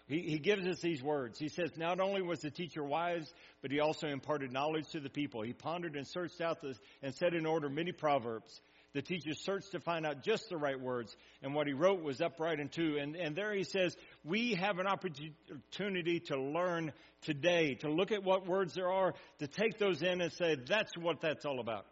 he, 0.07 0.19
he 0.19 0.37
gives 0.37 0.67
us 0.67 0.79
these 0.79 1.01
words. 1.01 1.39
He 1.39 1.49
says, 1.49 1.71
Not 1.75 1.99
only 1.99 2.21
was 2.21 2.41
the 2.41 2.51
teacher 2.51 2.83
wise, 2.83 3.33
but 3.63 3.71
he 3.71 3.79
also 3.79 4.07
imparted 4.07 4.51
knowledge 4.51 4.89
to 4.91 4.99
the 4.99 5.09
people. 5.09 5.41
He 5.41 5.53
pondered 5.53 5.95
and 5.95 6.05
searched 6.05 6.39
out 6.41 6.61
the, 6.61 6.75
and 7.01 7.15
set 7.15 7.33
in 7.33 7.47
order 7.47 7.67
many 7.69 7.91
proverbs. 7.91 8.61
The 8.93 9.01
teacher 9.03 9.33
searched 9.35 9.73
to 9.73 9.79
find 9.79 10.05
out 10.05 10.23
just 10.23 10.49
the 10.49 10.57
right 10.57 10.79
words, 10.79 11.15
and 11.43 11.53
what 11.53 11.67
he 11.67 11.73
wrote 11.73 12.01
was 12.01 12.21
upright 12.21 12.59
and 12.59 12.71
true. 12.71 12.97
And, 12.97 13.15
and 13.15 13.35
there 13.35 13.53
he 13.53 13.63
says, 13.63 13.95
we 14.23 14.55
have 14.55 14.79
an 14.79 14.87
opportunity 14.87 16.21
to 16.21 16.41
learn 16.41 16.91
today, 17.21 17.75
to 17.75 17.89
look 17.89 18.11
at 18.11 18.23
what 18.23 18.47
words 18.47 18.73
there 18.73 18.91
are, 18.91 19.13
to 19.39 19.47
take 19.47 19.77
those 19.77 20.01
in 20.01 20.21
and 20.21 20.33
say, 20.33 20.55
that's 20.55 20.97
what 20.97 21.21
that's 21.21 21.45
all 21.45 21.59
about. 21.59 21.85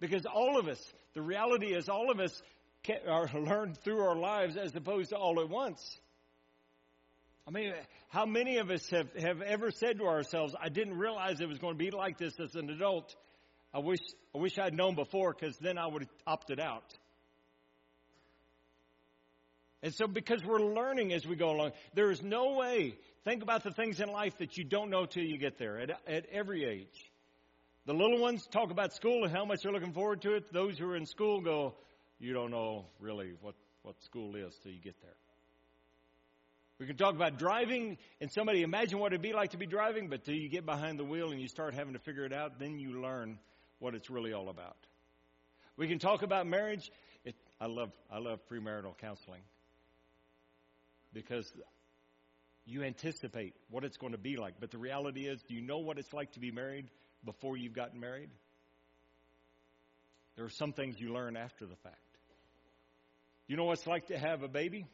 Because 0.00 0.26
all 0.26 0.58
of 0.58 0.66
us, 0.66 0.82
the 1.14 1.22
reality 1.22 1.72
is 1.74 1.88
all 1.88 2.10
of 2.10 2.18
us 2.18 2.42
are 3.08 3.28
learned 3.34 3.78
through 3.84 4.00
our 4.00 4.16
lives 4.16 4.56
as 4.56 4.74
opposed 4.74 5.10
to 5.10 5.16
all 5.16 5.40
at 5.40 5.48
once. 5.48 5.98
I 7.46 7.52
mean, 7.52 7.72
how 8.08 8.26
many 8.26 8.58
of 8.58 8.70
us 8.70 8.88
have, 8.90 9.12
have 9.14 9.40
ever 9.42 9.70
said 9.70 9.98
to 9.98 10.04
ourselves, 10.06 10.54
I 10.60 10.68
didn't 10.68 10.98
realize 10.98 11.40
it 11.40 11.48
was 11.48 11.58
going 11.58 11.74
to 11.74 11.84
be 11.84 11.90
like 11.90 12.18
this 12.18 12.38
as 12.38 12.54
an 12.54 12.70
adult? 12.70 13.14
I 13.72 13.78
wish, 13.78 14.00
I 14.34 14.38
wish 14.38 14.58
I'd 14.58 14.74
known 14.74 14.94
before 14.94 15.32
because 15.32 15.56
then 15.58 15.78
I 15.78 15.86
would 15.86 16.02
have 16.02 16.10
opted 16.26 16.58
out. 16.60 16.96
And 19.82 19.94
so, 19.94 20.06
because 20.06 20.44
we're 20.44 20.60
learning 20.60 21.12
as 21.12 21.26
we 21.26 21.36
go 21.36 21.50
along, 21.50 21.72
there 21.94 22.10
is 22.10 22.22
no 22.22 22.52
way. 22.54 22.96
Think 23.24 23.42
about 23.42 23.62
the 23.62 23.70
things 23.70 24.00
in 24.00 24.10
life 24.10 24.36
that 24.38 24.58
you 24.58 24.64
don't 24.64 24.90
know 24.90 25.06
till 25.06 25.24
you 25.24 25.38
get 25.38 25.58
there 25.58 25.78
at, 25.78 25.90
at 26.06 26.26
every 26.30 26.64
age. 26.64 27.10
The 27.86 27.94
little 27.94 28.20
ones 28.20 28.46
talk 28.46 28.70
about 28.70 28.92
school 28.92 29.24
and 29.24 29.32
how 29.32 29.44
much 29.44 29.62
they're 29.62 29.72
looking 29.72 29.92
forward 29.92 30.20
to 30.22 30.34
it. 30.34 30.52
Those 30.52 30.78
who 30.78 30.90
are 30.90 30.96
in 30.96 31.06
school 31.06 31.40
go, 31.40 31.74
You 32.18 32.34
don't 32.34 32.50
know 32.50 32.86
really 32.98 33.32
what, 33.40 33.54
what 33.82 34.02
school 34.02 34.36
is 34.36 34.54
till 34.62 34.72
you 34.72 34.80
get 34.80 35.00
there. 35.00 35.16
We 36.78 36.86
can 36.86 36.96
talk 36.96 37.14
about 37.14 37.38
driving 37.38 37.98
and 38.20 38.30
somebody 38.30 38.62
imagine 38.62 38.98
what 38.98 39.12
it'd 39.12 39.22
be 39.22 39.32
like 39.32 39.50
to 39.50 39.58
be 39.58 39.66
driving, 39.66 40.08
but 40.08 40.24
till 40.24 40.34
you 40.34 40.48
get 40.48 40.64
behind 40.66 40.98
the 40.98 41.04
wheel 41.04 41.30
and 41.30 41.40
you 41.40 41.48
start 41.48 41.74
having 41.74 41.92
to 41.94 41.98
figure 41.98 42.24
it 42.24 42.32
out, 42.32 42.58
then 42.58 42.78
you 42.78 43.00
learn 43.00 43.38
what 43.80 43.94
it's 43.94 44.08
really 44.08 44.32
all 44.32 44.48
about. 44.48 44.76
We 45.76 45.88
can 45.88 45.98
talk 45.98 46.22
about 46.22 46.46
marriage. 46.46 46.90
It, 47.24 47.34
I 47.60 47.66
love 47.66 47.90
I 48.10 48.18
love 48.18 48.38
premarital 48.50 48.98
counseling 48.98 49.42
because 51.12 51.50
you 52.66 52.84
anticipate 52.84 53.54
what 53.70 53.84
it's 53.84 53.96
going 53.96 54.12
to 54.12 54.18
be 54.18 54.36
like. 54.36 54.54
But 54.60 54.70
the 54.70 54.78
reality 54.78 55.26
is, 55.26 55.42
do 55.48 55.54
you 55.54 55.62
know 55.62 55.78
what 55.78 55.98
it's 55.98 56.12
like 56.12 56.32
to 56.32 56.40
be 56.40 56.52
married 56.52 56.88
before 57.24 57.56
you've 57.56 57.72
gotten 57.72 57.98
married? 57.98 58.30
There 60.36 60.44
are 60.44 60.50
some 60.50 60.72
things 60.72 61.00
you 61.00 61.12
learn 61.12 61.36
after 61.36 61.66
the 61.66 61.76
fact. 61.76 61.96
You 63.48 63.56
know 63.56 63.64
what 63.64 63.78
it's 63.78 63.86
like 63.86 64.06
to 64.06 64.18
have 64.18 64.42
a 64.42 64.48
baby? 64.48 64.86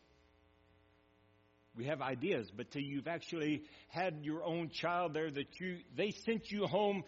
We 1.77 1.85
have 1.85 2.01
ideas, 2.01 2.51
but 2.57 2.71
till 2.71 2.81
you've 2.81 3.07
actually 3.07 3.65
had 3.89 4.21
your 4.23 4.43
own 4.43 4.71
child 4.71 5.13
there, 5.13 5.31
that 5.31 5.61
you 5.61 5.79
they 5.95 6.13
sent 6.25 6.51
you 6.51 6.67
home 6.67 7.05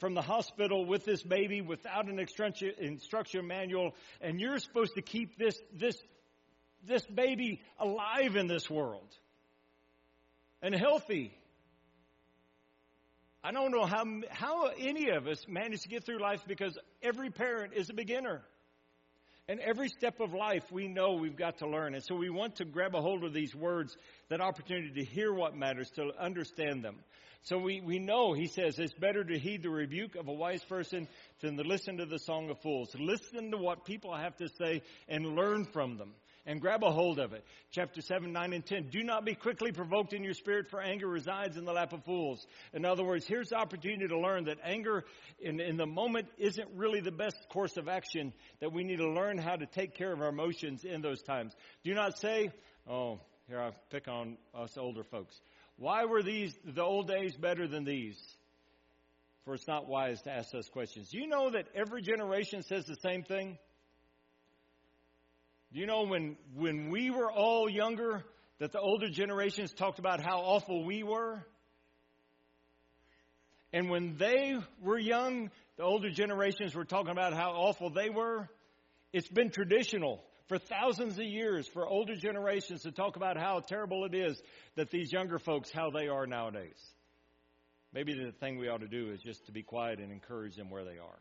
from 0.00 0.14
the 0.14 0.22
hospital 0.22 0.84
with 0.84 1.04
this 1.04 1.22
baby 1.22 1.60
without 1.60 2.08
an 2.08 2.18
instruction, 2.18 3.46
manual, 3.46 3.94
and 4.20 4.40
you're 4.40 4.58
supposed 4.58 4.94
to 4.94 5.02
keep 5.02 5.38
this 5.38 5.60
this 5.72 5.96
this 6.86 7.04
baby 7.06 7.60
alive 7.78 8.36
in 8.36 8.46
this 8.46 8.68
world 8.68 9.14
and 10.62 10.74
healthy. 10.74 11.36
I 13.44 13.52
don't 13.52 13.70
know 13.70 13.84
how 13.84 14.04
how 14.30 14.66
any 14.78 15.10
of 15.10 15.26
us 15.26 15.46
manage 15.46 15.82
to 15.82 15.88
get 15.88 16.04
through 16.04 16.20
life 16.20 16.44
because 16.46 16.78
every 17.02 17.30
parent 17.30 17.74
is 17.74 17.90
a 17.90 17.94
beginner. 17.94 18.42
And 19.50 19.58
every 19.58 19.88
step 19.88 20.20
of 20.20 20.32
life, 20.32 20.62
we 20.70 20.86
know 20.86 21.14
we've 21.14 21.34
got 21.34 21.58
to 21.58 21.66
learn. 21.66 21.94
And 21.94 22.04
so 22.04 22.14
we 22.14 22.30
want 22.30 22.54
to 22.58 22.64
grab 22.64 22.94
a 22.94 23.00
hold 23.00 23.24
of 23.24 23.34
these 23.34 23.52
words, 23.52 23.96
that 24.28 24.40
opportunity 24.40 24.92
to 25.02 25.04
hear 25.04 25.34
what 25.34 25.56
matters, 25.56 25.90
to 25.96 26.12
understand 26.20 26.84
them. 26.84 26.94
So 27.42 27.58
we, 27.58 27.80
we 27.80 27.98
know, 27.98 28.32
he 28.32 28.46
says, 28.46 28.78
it's 28.78 28.94
better 28.94 29.24
to 29.24 29.38
heed 29.40 29.64
the 29.64 29.70
rebuke 29.70 30.14
of 30.14 30.28
a 30.28 30.32
wise 30.32 30.62
person 30.62 31.08
than 31.40 31.56
to 31.56 31.64
listen 31.64 31.96
to 31.96 32.06
the 32.06 32.20
song 32.20 32.48
of 32.48 32.60
fools. 32.60 32.94
Listen 32.96 33.50
to 33.50 33.56
what 33.56 33.84
people 33.84 34.14
have 34.14 34.36
to 34.36 34.48
say 34.56 34.82
and 35.08 35.34
learn 35.34 35.64
from 35.64 35.96
them 35.96 36.12
and 36.46 36.60
grab 36.60 36.82
a 36.82 36.90
hold 36.90 37.18
of 37.18 37.32
it. 37.32 37.44
Chapter 37.70 38.00
7, 38.00 38.32
9, 38.32 38.52
and 38.52 38.64
10. 38.64 38.88
Do 38.90 39.02
not 39.02 39.24
be 39.24 39.34
quickly 39.34 39.72
provoked 39.72 40.12
in 40.12 40.24
your 40.24 40.34
spirit, 40.34 40.70
for 40.70 40.80
anger 40.80 41.06
resides 41.06 41.56
in 41.56 41.64
the 41.64 41.72
lap 41.72 41.92
of 41.92 42.04
fools. 42.04 42.46
In 42.72 42.84
other 42.84 43.04
words, 43.04 43.26
here's 43.26 43.50
the 43.50 43.56
opportunity 43.56 44.08
to 44.08 44.18
learn 44.18 44.44
that 44.44 44.58
anger 44.64 45.04
in, 45.38 45.60
in 45.60 45.76
the 45.76 45.86
moment 45.86 46.28
isn't 46.38 46.68
really 46.74 47.00
the 47.00 47.12
best 47.12 47.36
course 47.50 47.76
of 47.76 47.88
action, 47.88 48.32
that 48.60 48.72
we 48.72 48.84
need 48.84 48.98
to 48.98 49.10
learn 49.10 49.38
how 49.38 49.56
to 49.56 49.66
take 49.66 49.94
care 49.94 50.12
of 50.12 50.20
our 50.20 50.28
emotions 50.28 50.84
in 50.84 51.02
those 51.02 51.22
times. 51.22 51.54
Do 51.84 51.94
not 51.94 52.18
say, 52.18 52.50
oh, 52.88 53.20
here 53.48 53.60
I 53.60 53.72
pick 53.90 54.08
on 54.08 54.36
us 54.54 54.78
older 54.78 55.04
folks. 55.04 55.38
Why 55.76 56.04
were 56.04 56.22
these, 56.22 56.54
the 56.64 56.82
old 56.82 57.08
days 57.08 57.36
better 57.36 57.66
than 57.66 57.84
these? 57.84 58.18
For 59.44 59.54
it's 59.54 59.66
not 59.66 59.88
wise 59.88 60.20
to 60.22 60.30
ask 60.30 60.50
those 60.50 60.68
questions. 60.68 61.08
Do 61.10 61.18
you 61.18 61.26
know 61.26 61.50
that 61.50 61.68
every 61.74 62.02
generation 62.02 62.62
says 62.62 62.84
the 62.84 62.96
same 62.96 63.22
thing? 63.22 63.58
Do 65.72 65.78
you 65.78 65.86
know 65.86 66.04
when, 66.04 66.36
when 66.54 66.90
we 66.90 67.10
were 67.10 67.30
all 67.30 67.68
younger, 67.68 68.24
that 68.58 68.72
the 68.72 68.80
older 68.80 69.08
generations 69.08 69.72
talked 69.72 69.98
about 69.98 70.20
how 70.20 70.40
awful 70.40 70.84
we 70.84 71.02
were? 71.02 71.44
And 73.72 73.88
when 73.88 74.16
they 74.16 74.56
were 74.82 74.98
young, 74.98 75.50
the 75.76 75.84
older 75.84 76.10
generations 76.10 76.74
were 76.74 76.84
talking 76.84 77.12
about 77.12 77.34
how 77.34 77.52
awful 77.52 77.90
they 77.90 78.10
were. 78.10 78.48
It's 79.12 79.28
been 79.28 79.50
traditional 79.50 80.20
for 80.48 80.58
thousands 80.58 81.18
of 81.18 81.24
years 81.24 81.68
for 81.68 81.86
older 81.86 82.16
generations 82.16 82.82
to 82.82 82.90
talk 82.90 83.14
about 83.14 83.36
how 83.36 83.60
terrible 83.60 84.04
it 84.04 84.14
is 84.14 84.40
that 84.74 84.90
these 84.90 85.12
younger 85.12 85.38
folks, 85.38 85.70
how 85.72 85.90
they 85.90 86.08
are 86.08 86.26
nowadays. 86.26 86.78
Maybe 87.92 88.14
the 88.14 88.32
thing 88.32 88.58
we 88.58 88.68
ought 88.68 88.80
to 88.80 88.88
do 88.88 89.10
is 89.12 89.20
just 89.20 89.46
to 89.46 89.52
be 89.52 89.62
quiet 89.62 90.00
and 90.00 90.10
encourage 90.12 90.56
them 90.56 90.68
where 90.68 90.84
they 90.84 90.98
are. 90.98 91.18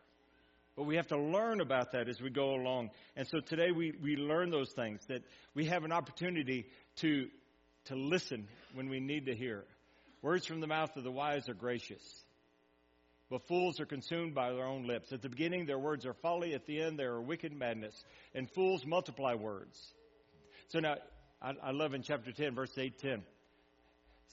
But 0.79 0.85
we 0.85 0.95
have 0.95 1.07
to 1.07 1.17
learn 1.17 1.59
about 1.59 1.91
that 1.91 2.07
as 2.07 2.21
we 2.21 2.29
go 2.29 2.51
along. 2.51 2.91
And 3.17 3.27
so 3.27 3.41
today 3.41 3.71
we, 3.71 3.91
we 4.01 4.15
learn 4.15 4.49
those 4.49 4.71
things, 4.71 5.01
that 5.09 5.23
we 5.53 5.65
have 5.65 5.83
an 5.83 5.91
opportunity 5.91 6.67
to, 7.01 7.27
to 7.87 7.95
listen 7.95 8.47
when 8.73 8.87
we 8.87 9.01
need 9.01 9.25
to 9.25 9.35
hear. 9.35 9.65
Words 10.21 10.45
from 10.45 10.61
the 10.61 10.67
mouth 10.67 10.95
of 10.95 11.03
the 11.03 11.11
wise 11.11 11.49
are 11.49 11.53
gracious, 11.53 12.01
but 13.29 13.45
fools 13.49 13.81
are 13.81 13.85
consumed 13.85 14.33
by 14.33 14.53
their 14.53 14.63
own 14.63 14.87
lips. 14.87 15.11
At 15.11 15.21
the 15.21 15.27
beginning, 15.27 15.65
their 15.65 15.77
words 15.77 16.05
are 16.05 16.13
folly. 16.13 16.53
At 16.53 16.65
the 16.65 16.81
end, 16.81 16.97
they 16.97 17.03
are 17.03 17.19
wicked 17.19 17.51
madness. 17.51 18.01
And 18.33 18.49
fools 18.49 18.85
multiply 18.85 19.33
words. 19.33 19.77
So 20.69 20.79
now, 20.79 20.95
I, 21.41 21.55
I 21.61 21.71
love 21.71 21.93
in 21.93 22.03
chapter 22.03 22.31
10, 22.31 22.55
verse 22.55 22.71
8, 22.77 22.97
10. 22.99 23.23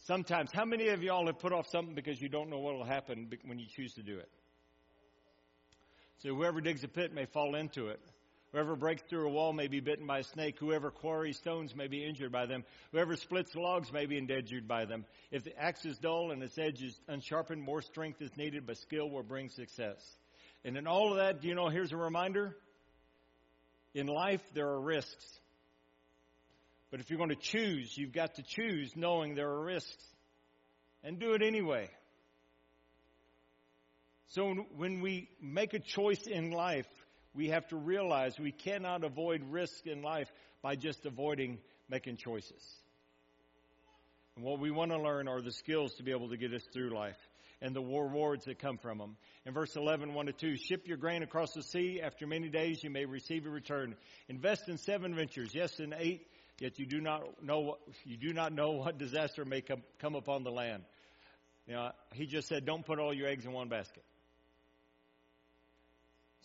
Sometimes, 0.04 0.52
how 0.52 0.64
many 0.64 0.90
of 0.90 1.02
y'all 1.02 1.26
have 1.26 1.40
put 1.40 1.52
off 1.52 1.66
something 1.70 1.96
because 1.96 2.22
you 2.22 2.28
don't 2.28 2.50
know 2.50 2.60
what 2.60 2.74
will 2.74 2.84
happen 2.84 3.32
when 3.44 3.58
you 3.58 3.66
choose 3.66 3.94
to 3.94 4.04
do 4.04 4.18
it? 4.18 4.28
So 6.22 6.34
whoever 6.34 6.60
digs 6.60 6.84
a 6.84 6.88
pit 6.88 7.12
may 7.12 7.26
fall 7.26 7.54
into 7.54 7.88
it. 7.88 8.00
Whoever 8.52 8.76
breaks 8.76 9.02
through 9.02 9.26
a 9.26 9.30
wall 9.30 9.52
may 9.52 9.66
be 9.66 9.80
bitten 9.80 10.06
by 10.06 10.20
a 10.20 10.24
snake. 10.24 10.56
Whoever 10.58 10.90
quarries 10.90 11.36
stones 11.36 11.74
may 11.74 11.88
be 11.88 12.04
injured 12.04 12.32
by 12.32 12.46
them. 12.46 12.64
Whoever 12.92 13.16
splits 13.16 13.54
logs 13.54 13.92
may 13.92 14.06
be 14.06 14.16
endangered 14.16 14.66
by 14.66 14.86
them. 14.86 15.04
If 15.30 15.44
the 15.44 15.54
axe 15.60 15.84
is 15.84 15.98
dull 15.98 16.30
and 16.30 16.42
its 16.42 16.56
edge 16.56 16.80
is 16.80 16.98
unsharpened, 17.06 17.62
more 17.62 17.82
strength 17.82 18.22
is 18.22 18.34
needed, 18.36 18.66
but 18.66 18.78
skill 18.78 19.10
will 19.10 19.24
bring 19.24 19.50
success. 19.50 19.98
And 20.64 20.76
in 20.76 20.86
all 20.86 21.10
of 21.10 21.18
that, 21.18 21.42
do 21.42 21.48
you 21.48 21.54
know, 21.54 21.68
here's 21.68 21.92
a 21.92 21.96
reminder. 21.96 22.56
In 23.94 24.06
life, 24.06 24.40
there 24.54 24.68
are 24.68 24.80
risks. 24.80 25.26
But 26.90 27.00
if 27.00 27.10
you're 27.10 27.18
going 27.18 27.30
to 27.30 27.36
choose, 27.36 27.92
you've 27.96 28.12
got 28.12 28.36
to 28.36 28.42
choose 28.42 28.92
knowing 28.96 29.34
there 29.34 29.50
are 29.50 29.64
risks. 29.64 30.04
And 31.04 31.18
do 31.18 31.34
it 31.34 31.42
anyway. 31.42 31.90
So 34.28 34.54
when 34.76 35.00
we 35.00 35.28
make 35.40 35.74
a 35.74 35.78
choice 35.78 36.26
in 36.26 36.50
life, 36.50 36.88
we 37.34 37.48
have 37.48 37.68
to 37.68 37.76
realize 37.76 38.38
we 38.38 38.52
cannot 38.52 39.04
avoid 39.04 39.42
risk 39.50 39.86
in 39.86 40.02
life 40.02 40.30
by 40.62 40.74
just 40.74 41.04
avoiding 41.06 41.58
making 41.88 42.16
choices. 42.16 42.62
And 44.34 44.44
what 44.44 44.58
we 44.58 44.70
want 44.70 44.90
to 44.90 44.98
learn 44.98 45.28
are 45.28 45.40
the 45.40 45.52
skills 45.52 45.94
to 45.94 46.02
be 46.02 46.10
able 46.10 46.30
to 46.30 46.36
get 46.36 46.52
us 46.52 46.64
through 46.72 46.90
life 46.90 47.16
and 47.62 47.74
the 47.74 47.80
rewards 47.80 48.44
that 48.44 48.58
come 48.58 48.78
from 48.78 48.98
them. 48.98 49.16
In 49.46 49.54
verse 49.54 49.76
11, 49.76 50.12
1 50.12 50.26
to 50.26 50.32
2, 50.32 50.56
ship 50.56 50.86
your 50.86 50.98
grain 50.98 51.22
across 51.22 51.52
the 51.52 51.62
sea. 51.62 52.00
After 52.02 52.26
many 52.26 52.48
days, 52.48 52.82
you 52.82 52.90
may 52.90 53.06
receive 53.06 53.46
a 53.46 53.50
return. 53.50 53.94
Invest 54.28 54.68
in 54.68 54.76
seven 54.76 55.14
ventures, 55.14 55.54
yes, 55.54 55.78
in 55.80 55.94
eight, 55.96 56.26
yet 56.58 56.78
you 56.78 56.86
do 56.86 57.00
not 57.00 57.42
know, 57.42 57.78
you 58.04 58.16
do 58.16 58.34
not 58.34 58.52
know 58.52 58.72
what 58.72 58.98
disaster 58.98 59.44
may 59.44 59.62
come, 59.62 59.82
come 60.00 60.14
upon 60.14 60.42
the 60.42 60.50
land. 60.50 60.82
You 61.66 61.88
he 62.12 62.26
just 62.26 62.48
said, 62.48 62.64
don't 62.64 62.84
put 62.84 62.98
all 62.98 63.14
your 63.14 63.28
eggs 63.28 63.44
in 63.44 63.52
one 63.52 63.68
basket. 63.68 64.04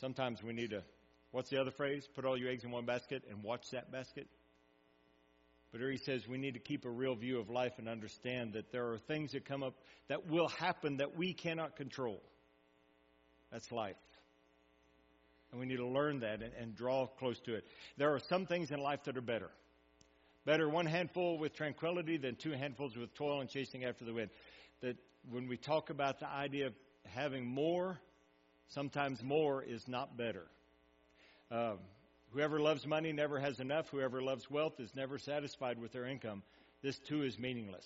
Sometimes 0.01 0.41
we 0.41 0.51
need 0.51 0.71
to, 0.71 0.81
what's 1.29 1.51
the 1.51 1.61
other 1.61 1.69
phrase? 1.69 2.09
Put 2.15 2.25
all 2.25 2.35
your 2.35 2.49
eggs 2.49 2.63
in 2.63 2.71
one 2.71 2.85
basket 2.85 3.21
and 3.29 3.43
watch 3.43 3.69
that 3.71 3.91
basket. 3.91 4.27
But 5.71 5.79
here 5.79 5.91
he 5.91 5.97
says 5.97 6.27
we 6.27 6.39
need 6.39 6.55
to 6.55 6.59
keep 6.59 6.85
a 6.85 6.89
real 6.89 7.15
view 7.15 7.39
of 7.39 7.51
life 7.51 7.73
and 7.77 7.87
understand 7.87 8.53
that 8.53 8.71
there 8.71 8.91
are 8.91 8.97
things 8.97 9.33
that 9.33 9.45
come 9.45 9.61
up 9.61 9.75
that 10.09 10.27
will 10.27 10.47
happen 10.47 10.97
that 10.97 11.15
we 11.15 11.33
cannot 11.33 11.75
control. 11.75 12.19
That's 13.51 13.71
life. 13.71 13.95
And 15.51 15.59
we 15.59 15.67
need 15.67 15.77
to 15.77 15.87
learn 15.87 16.21
that 16.21 16.41
and, 16.41 16.51
and, 16.59 16.75
draw 16.75 17.05
close 17.05 17.39
to 17.41 17.53
it. 17.53 17.65
There 17.97 18.13
are 18.15 18.19
some 18.27 18.47
things 18.47 18.71
in 18.71 18.79
life 18.79 19.03
that 19.05 19.17
are 19.17 19.21
better. 19.21 19.51
Better 20.45 20.67
one 20.67 20.87
handful 20.87 21.37
with 21.37 21.53
tranquility 21.53 22.17
than 22.17 22.35
two 22.37 22.51
handfuls 22.51 22.95
with 22.97 23.13
toil 23.13 23.39
and 23.39 23.49
chasing 23.49 23.83
after 23.83 24.03
the 24.03 24.13
wind. 24.13 24.31
That 24.81 24.95
when 25.29 25.47
we 25.47 25.57
talk 25.57 25.89
about 25.89 26.19
the 26.19 26.29
idea 26.29 26.67
of 26.67 26.73
having 27.13 27.45
more 27.45 27.99
Sometimes 28.73 29.21
more 29.21 29.61
is 29.61 29.85
not 29.87 30.15
better. 30.17 30.45
Um, 31.51 31.79
whoever 32.31 32.59
loves 32.59 32.87
money 32.87 33.11
never 33.11 33.37
has 33.37 33.59
enough. 33.59 33.89
Whoever 33.89 34.21
loves 34.21 34.49
wealth 34.49 34.79
is 34.79 34.95
never 34.95 35.17
satisfied 35.17 35.77
with 35.77 35.91
their 35.91 36.05
income. 36.05 36.41
This 36.81 36.97
too 36.99 37.23
is 37.23 37.37
meaningless. 37.37 37.85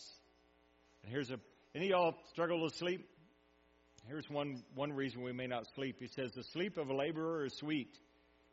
And 1.03 1.11
here's 1.11 1.31
a 1.31 1.39
any 1.73 1.85
of 1.85 1.89
y'all 1.89 2.15
struggle 2.29 2.69
to 2.69 2.75
sleep? 2.75 3.09
Here's 4.07 4.29
one 4.29 4.63
one 4.75 4.93
reason 4.93 5.23
we 5.23 5.33
may 5.33 5.47
not 5.47 5.65
sleep. 5.73 5.97
He 5.99 6.07
says 6.07 6.31
the 6.33 6.43
sleep 6.43 6.77
of 6.77 6.89
a 6.89 6.93
laborer 6.93 7.45
is 7.45 7.57
sweet, 7.57 7.97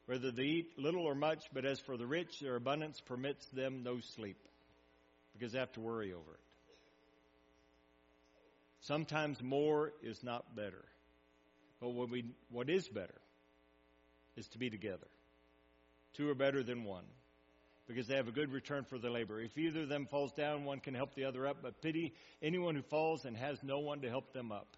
whether 0.07 0.31
they 0.31 0.43
eat 0.43 0.79
little 0.79 1.05
or 1.05 1.15
much, 1.15 1.45
but 1.53 1.67
as 1.67 1.81
for 1.81 1.99
the 1.99 2.07
rich, 2.07 2.41
their 2.41 2.57
abundance 2.57 3.01
permits 3.01 3.47
them 3.51 3.83
no 3.83 4.01
sleep. 4.17 4.39
Because 5.35 5.53
they 5.53 5.59
have 5.59 5.73
to 5.73 5.81
worry 5.81 6.13
over 6.13 6.33
it. 6.33 6.41
Sometimes 8.81 9.43
more 9.43 9.93
is 10.03 10.23
not 10.25 10.57
better. 10.57 10.85
But 11.83 11.95
what, 11.95 12.11
we, 12.11 12.25
what 12.49 12.71
is 12.71 12.89
better 12.89 13.21
is 14.37 14.47
to 14.51 14.59
be 14.59 14.71
together. 14.71 15.09
Two 16.15 16.31
are 16.31 16.35
better 16.35 16.63
than 16.63 16.85
one 16.85 17.05
because 17.89 18.07
they 18.07 18.15
have 18.15 18.29
a 18.29 18.33
good 18.33 18.53
return 18.53 18.85
for 18.85 18.99
their 18.99 19.11
labor. 19.11 19.41
If 19.41 19.59
either 19.59 19.83
of 19.83 19.89
them 19.89 20.07
falls 20.07 20.33
down, 20.33 20.65
one 20.65 20.79
can 20.79 20.95
help 20.95 21.17
the 21.17 21.25
other 21.25 21.45
up, 21.45 21.57
but 21.61 21.83
pity 21.83 22.15
anyone 22.41 22.77
who 22.77 22.83
falls 22.83 23.25
and 23.25 23.37
has 23.37 23.61
no 23.65 23.81
one 23.81 24.01
to 24.03 24.09
help 24.09 24.33
them 24.33 24.53
up. 24.53 24.69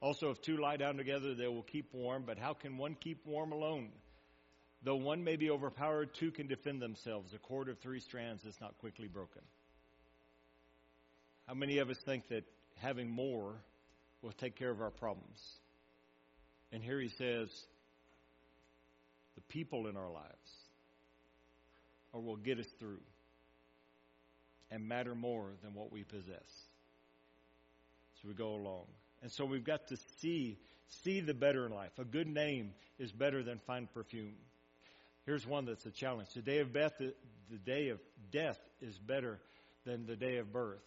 Also, 0.00 0.30
if 0.30 0.40
two 0.40 0.56
lie 0.56 0.78
down 0.78 0.96
together, 0.96 1.34
they 1.34 1.46
will 1.46 1.62
keep 1.62 1.92
warm, 1.92 2.24
but 2.26 2.38
how 2.38 2.54
can 2.54 2.78
one 2.78 2.96
keep 2.98 3.26
warm 3.26 3.52
alone? 3.52 3.90
Though 4.82 4.96
one 4.96 5.24
may 5.24 5.36
be 5.36 5.50
overpowered, 5.50 6.14
two 6.14 6.30
can 6.30 6.46
defend 6.46 6.80
themselves. 6.80 7.34
A 7.34 7.38
cord 7.38 7.68
of 7.68 7.78
three 7.80 8.00
strands 8.00 8.46
is 8.46 8.58
not 8.62 8.78
quickly 8.78 9.08
broken. 9.08 9.42
How 11.46 11.54
many 11.54 11.78
of 11.78 11.90
us 11.90 11.98
think 11.98 12.28
that 12.28 12.44
having 12.76 13.10
more 13.10 13.56
will 14.22 14.32
take 14.32 14.56
care 14.56 14.70
of 14.70 14.80
our 14.80 14.90
problems? 14.90 15.60
And 16.76 16.84
here 16.84 17.00
he 17.00 17.08
says, 17.08 17.48
the 19.34 19.40
people 19.48 19.86
in 19.86 19.96
our 19.96 20.10
lives 20.10 20.52
or 22.12 22.20
will 22.20 22.36
get 22.36 22.58
us 22.58 22.66
through 22.78 23.00
and 24.70 24.86
matter 24.86 25.14
more 25.14 25.52
than 25.62 25.72
what 25.72 25.90
we 25.90 26.04
possess. 26.04 26.44
So 28.20 28.28
we 28.28 28.34
go 28.34 28.50
along. 28.50 28.84
And 29.22 29.32
so 29.32 29.46
we've 29.46 29.64
got 29.64 29.88
to 29.88 29.96
see 30.20 30.58
see 31.02 31.20
the 31.20 31.32
better 31.32 31.64
in 31.64 31.72
life. 31.72 31.92
A 31.98 32.04
good 32.04 32.28
name 32.28 32.74
is 32.98 33.10
better 33.10 33.42
than 33.42 33.58
fine 33.66 33.88
perfume. 33.94 34.34
Here's 35.24 35.46
one 35.46 35.64
that's 35.64 35.86
a 35.86 35.90
challenge. 35.90 36.28
The 36.34 36.42
day 36.42 36.58
of 36.58 36.74
death, 36.74 36.92
the 36.98 37.56
day 37.64 37.88
of 37.88 38.00
death 38.30 38.58
is 38.82 38.98
better 38.98 39.38
than 39.86 40.04
the 40.04 40.14
day 40.14 40.36
of 40.36 40.52
birth. 40.52 40.84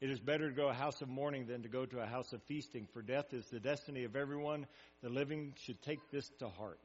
It 0.00 0.10
is 0.10 0.20
better 0.20 0.50
to 0.50 0.54
go 0.54 0.64
to 0.64 0.68
a 0.68 0.74
house 0.74 1.00
of 1.00 1.08
mourning 1.08 1.46
than 1.46 1.62
to 1.62 1.68
go 1.68 1.86
to 1.86 2.00
a 2.00 2.06
house 2.06 2.32
of 2.32 2.42
feasting, 2.42 2.86
for 2.92 3.00
death 3.00 3.32
is 3.32 3.46
the 3.46 3.60
destiny 3.60 4.04
of 4.04 4.14
everyone. 4.14 4.66
The 5.02 5.08
living 5.08 5.54
should 5.64 5.80
take 5.82 6.10
this 6.10 6.28
to 6.38 6.48
heart. 6.48 6.78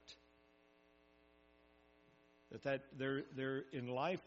That, 2.52 2.64
that 2.64 2.82
they're, 2.98 3.24
they're 3.36 3.64
in 3.74 3.88
life, 3.88 4.24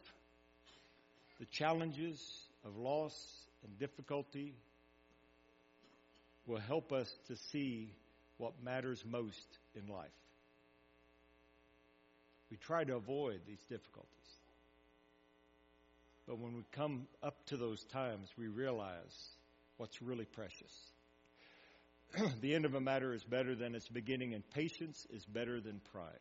the 1.38 1.46
challenges 1.46 2.22
of 2.64 2.76
loss 2.76 3.14
and 3.64 3.78
difficulty 3.78 4.54
will 6.46 6.60
help 6.60 6.92
us 6.92 7.10
to 7.28 7.36
see 7.36 7.90
what 8.36 8.52
matters 8.62 9.02
most 9.08 9.58
in 9.74 9.92
life. 9.92 10.10
We 12.50 12.58
try 12.58 12.84
to 12.84 12.96
avoid 12.96 13.40
these 13.46 13.62
difficulties. 13.62 14.10
But 16.26 16.38
when 16.38 16.54
we 16.56 16.64
come 16.72 17.06
up 17.22 17.44
to 17.46 17.56
those 17.56 17.84
times, 17.84 18.28
we 18.38 18.48
realize 18.48 19.36
what's 19.76 20.00
really 20.00 20.24
precious. 20.24 20.72
the 22.40 22.54
end 22.54 22.64
of 22.64 22.74
a 22.74 22.80
matter 22.80 23.12
is 23.12 23.24
better 23.24 23.54
than 23.54 23.74
its 23.74 23.88
beginning, 23.88 24.34
and 24.34 24.48
patience 24.50 25.06
is 25.10 25.24
better 25.24 25.60
than 25.60 25.80
pride. 25.92 26.12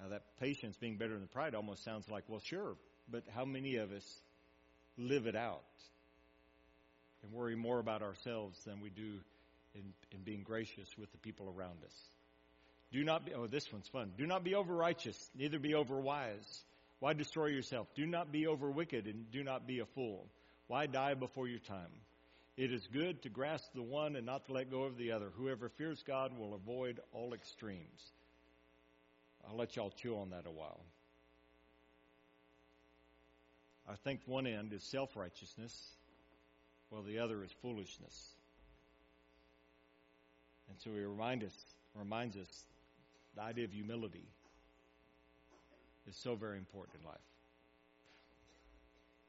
Now, 0.00 0.08
that 0.08 0.22
patience 0.40 0.76
being 0.76 0.96
better 0.96 1.18
than 1.18 1.28
pride 1.28 1.54
almost 1.54 1.84
sounds 1.84 2.08
like, 2.10 2.24
well, 2.28 2.40
sure, 2.40 2.76
but 3.10 3.22
how 3.34 3.44
many 3.44 3.76
of 3.76 3.92
us 3.92 4.20
live 4.98 5.26
it 5.26 5.36
out 5.36 5.62
and 7.22 7.32
worry 7.32 7.56
more 7.56 7.78
about 7.78 8.02
ourselves 8.02 8.62
than 8.64 8.80
we 8.80 8.90
do 8.90 9.20
in, 9.74 9.94
in 10.12 10.22
being 10.22 10.42
gracious 10.42 10.88
with 10.98 11.10
the 11.12 11.18
people 11.18 11.52
around 11.56 11.82
us? 11.84 11.94
Do 12.92 13.02
not 13.04 13.26
be, 13.26 13.34
oh, 13.34 13.46
this 13.46 13.72
one's 13.72 13.88
fun. 13.88 14.12
Do 14.18 14.26
not 14.26 14.44
be 14.44 14.54
over 14.54 14.74
righteous, 14.74 15.30
neither 15.34 15.58
be 15.58 15.74
over 15.74 15.98
wise. 15.98 16.64
Why 17.00 17.12
destroy 17.12 17.46
yourself? 17.46 17.88
Do 17.94 18.06
not 18.06 18.32
be 18.32 18.46
over 18.46 18.70
wicked, 18.70 19.06
and 19.06 19.30
do 19.30 19.44
not 19.44 19.66
be 19.66 19.80
a 19.80 19.86
fool. 19.86 20.26
Why 20.66 20.86
die 20.86 21.14
before 21.14 21.46
your 21.46 21.58
time? 21.58 21.90
It 22.56 22.72
is 22.72 22.88
good 22.90 23.22
to 23.22 23.28
grasp 23.28 23.72
the 23.74 23.82
one 23.82 24.16
and 24.16 24.24
not 24.24 24.46
to 24.46 24.52
let 24.52 24.70
go 24.70 24.84
of 24.84 24.96
the 24.96 25.12
other. 25.12 25.30
Whoever 25.36 25.68
fears 25.68 26.02
God 26.06 26.36
will 26.38 26.54
avoid 26.54 27.00
all 27.12 27.34
extremes. 27.34 28.12
I'll 29.46 29.56
let 29.56 29.76
y'all 29.76 29.90
chew 29.90 30.16
on 30.16 30.30
that 30.30 30.46
a 30.46 30.50
while. 30.50 30.80
I 33.88 33.94
think 33.94 34.20
one 34.24 34.46
end 34.46 34.72
is 34.72 34.82
self 34.82 35.14
righteousness, 35.16 35.90
while 36.88 37.02
the 37.02 37.18
other 37.18 37.44
is 37.44 37.52
foolishness. 37.62 38.32
And 40.68 40.78
so 40.80 40.90
he 40.90 41.00
remind 41.00 41.44
us, 41.44 41.54
reminds 41.94 42.36
us 42.36 42.64
the 43.36 43.42
idea 43.42 43.64
of 43.66 43.72
humility 43.72 44.26
is 46.08 46.16
so 46.22 46.34
very 46.34 46.58
important 46.58 46.98
in 47.00 47.06
life. 47.06 47.18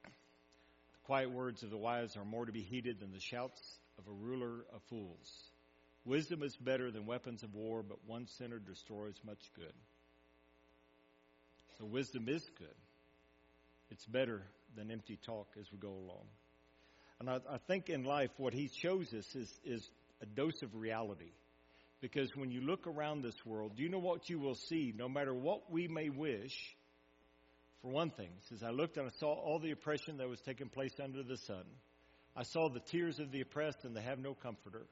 The 0.04 1.06
quiet 1.06 1.32
words 1.32 1.64
of 1.64 1.70
the 1.70 1.78
wise 1.78 2.16
are 2.18 2.26
more 2.26 2.46
to 2.46 2.52
be 2.52 2.62
heeded 2.62 3.00
than 3.00 3.12
the 3.12 3.20
shouts 3.20 3.62
of 3.98 4.08
a 4.08 4.12
ruler 4.12 4.66
of 4.74 4.82
fools. 4.90 5.52
Wisdom 6.06 6.44
is 6.44 6.56
better 6.56 6.92
than 6.92 7.06
weapons 7.06 7.44
of 7.44 7.54
war, 7.54 7.84
but 7.84 7.98
one 8.06 8.28
sinner 8.38 8.60
destroys 8.60 9.16
much 9.26 9.52
good. 9.56 9.74
So 11.78 11.86
wisdom 11.86 12.28
is 12.30 12.44
good. 12.58 12.68
It's 13.90 14.06
better 14.06 14.42
than 14.76 14.92
empty 14.92 15.18
talk 15.26 15.48
as 15.60 15.72
we 15.72 15.78
go 15.78 15.90
along. 15.90 16.26
And 17.20 17.30
I, 17.30 17.40
I 17.50 17.58
think 17.68 17.90
in 17.90 18.04
life, 18.04 18.30
what 18.38 18.54
he 18.54 18.70
shows 18.82 19.14
us 19.14 19.36
is, 19.36 19.60
is 19.66 19.90
a 20.22 20.26
dose 20.26 20.62
of 20.62 20.76
reality. 20.76 21.32
Because 22.00 22.36
when 22.36 22.52
you 22.52 22.62
look 22.62 22.86
around 22.86 23.24
this 23.24 23.46
world, 23.46 23.76
do 23.76 23.84
you 23.84 23.90
know 23.90 24.00
what 24.00 24.30
you 24.30 24.40
will 24.40 24.56
see? 24.56 24.94
No 24.96 25.10
matter 25.10 25.34
what 25.34 25.72
we 25.72 25.88
may 25.88 26.10
wish, 26.10 26.56
for 27.82 27.90
one 27.90 28.12
thing, 28.12 28.30
says 28.50 28.64
I 28.64 28.70
looked 28.70 28.98
and 28.98 29.08
I 29.08 29.12
saw 29.20 29.34
all 29.34 29.60
the 29.60 29.72
oppression 29.72 30.18
that 30.18 30.30
was 30.30 30.40
taking 30.42 30.70
place 30.70 30.94
under 31.04 31.24
the 31.24 31.38
sun, 31.38 31.64
I 32.36 32.44
saw 32.44 32.70
the 32.70 32.80
tears 32.80 33.20
of 33.20 33.32
the 33.32 33.42
oppressed 33.42 33.84
and 33.84 33.96
they 33.96 34.02
have 34.02 34.20
no 34.20 34.36
comforter. 34.36 34.86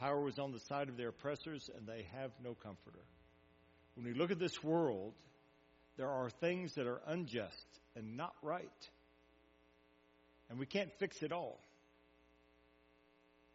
Power 0.00 0.20
was 0.20 0.38
on 0.38 0.52
the 0.52 0.60
side 0.60 0.88
of 0.88 0.96
their 0.96 1.08
oppressors 1.08 1.68
and 1.76 1.86
they 1.86 2.06
have 2.18 2.30
no 2.42 2.54
comforter. 2.54 3.04
When 3.94 4.06
we 4.06 4.14
look 4.14 4.30
at 4.30 4.38
this 4.38 4.62
world, 4.62 5.12
there 5.98 6.08
are 6.08 6.30
things 6.30 6.74
that 6.74 6.86
are 6.86 7.02
unjust 7.06 7.66
and 7.96 8.16
not 8.16 8.32
right. 8.42 8.88
And 10.48 10.58
we 10.58 10.66
can't 10.66 10.90
fix 10.98 11.22
it 11.22 11.32
all. 11.32 11.58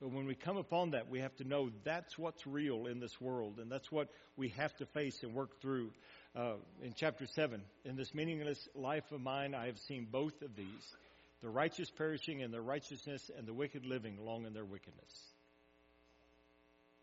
But 0.04 0.12
when 0.12 0.26
we 0.26 0.36
come 0.36 0.58
upon 0.58 0.92
that, 0.92 1.10
we 1.10 1.22
have 1.22 1.34
to 1.38 1.46
know 1.46 1.70
that's 1.86 2.18
what's 2.18 2.46
real 2.46 2.88
in 2.88 3.00
this 3.00 3.22
world, 3.22 3.58
and 3.58 3.72
that's 3.72 3.90
what 3.90 4.10
we 4.36 4.50
have 4.50 4.76
to 4.80 4.86
face 4.88 5.24
and 5.24 5.34
work 5.34 5.62
through. 5.62 5.92
Uh, 6.36 6.56
in 6.82 6.94
chapter 6.94 7.26
7, 7.26 7.62
in 7.86 7.96
this 7.96 8.14
meaningless 8.14 8.68
life 8.76 9.10
of 9.14 9.22
mine, 9.22 9.56
I 9.56 9.68
have 9.68 9.78
seen 9.78 10.06
both 10.12 10.42
of 10.42 10.58
these 10.58 10.96
the 11.42 11.50
righteous 11.50 11.90
perishing 11.90 12.42
in 12.42 12.52
their 12.52 12.62
righteousness, 12.62 13.32
and 13.38 13.48
the 13.48 13.54
wicked 13.54 13.86
living 13.86 14.18
long 14.26 14.46
in 14.46 14.54
their 14.54 14.66
wickedness. 14.66 15.32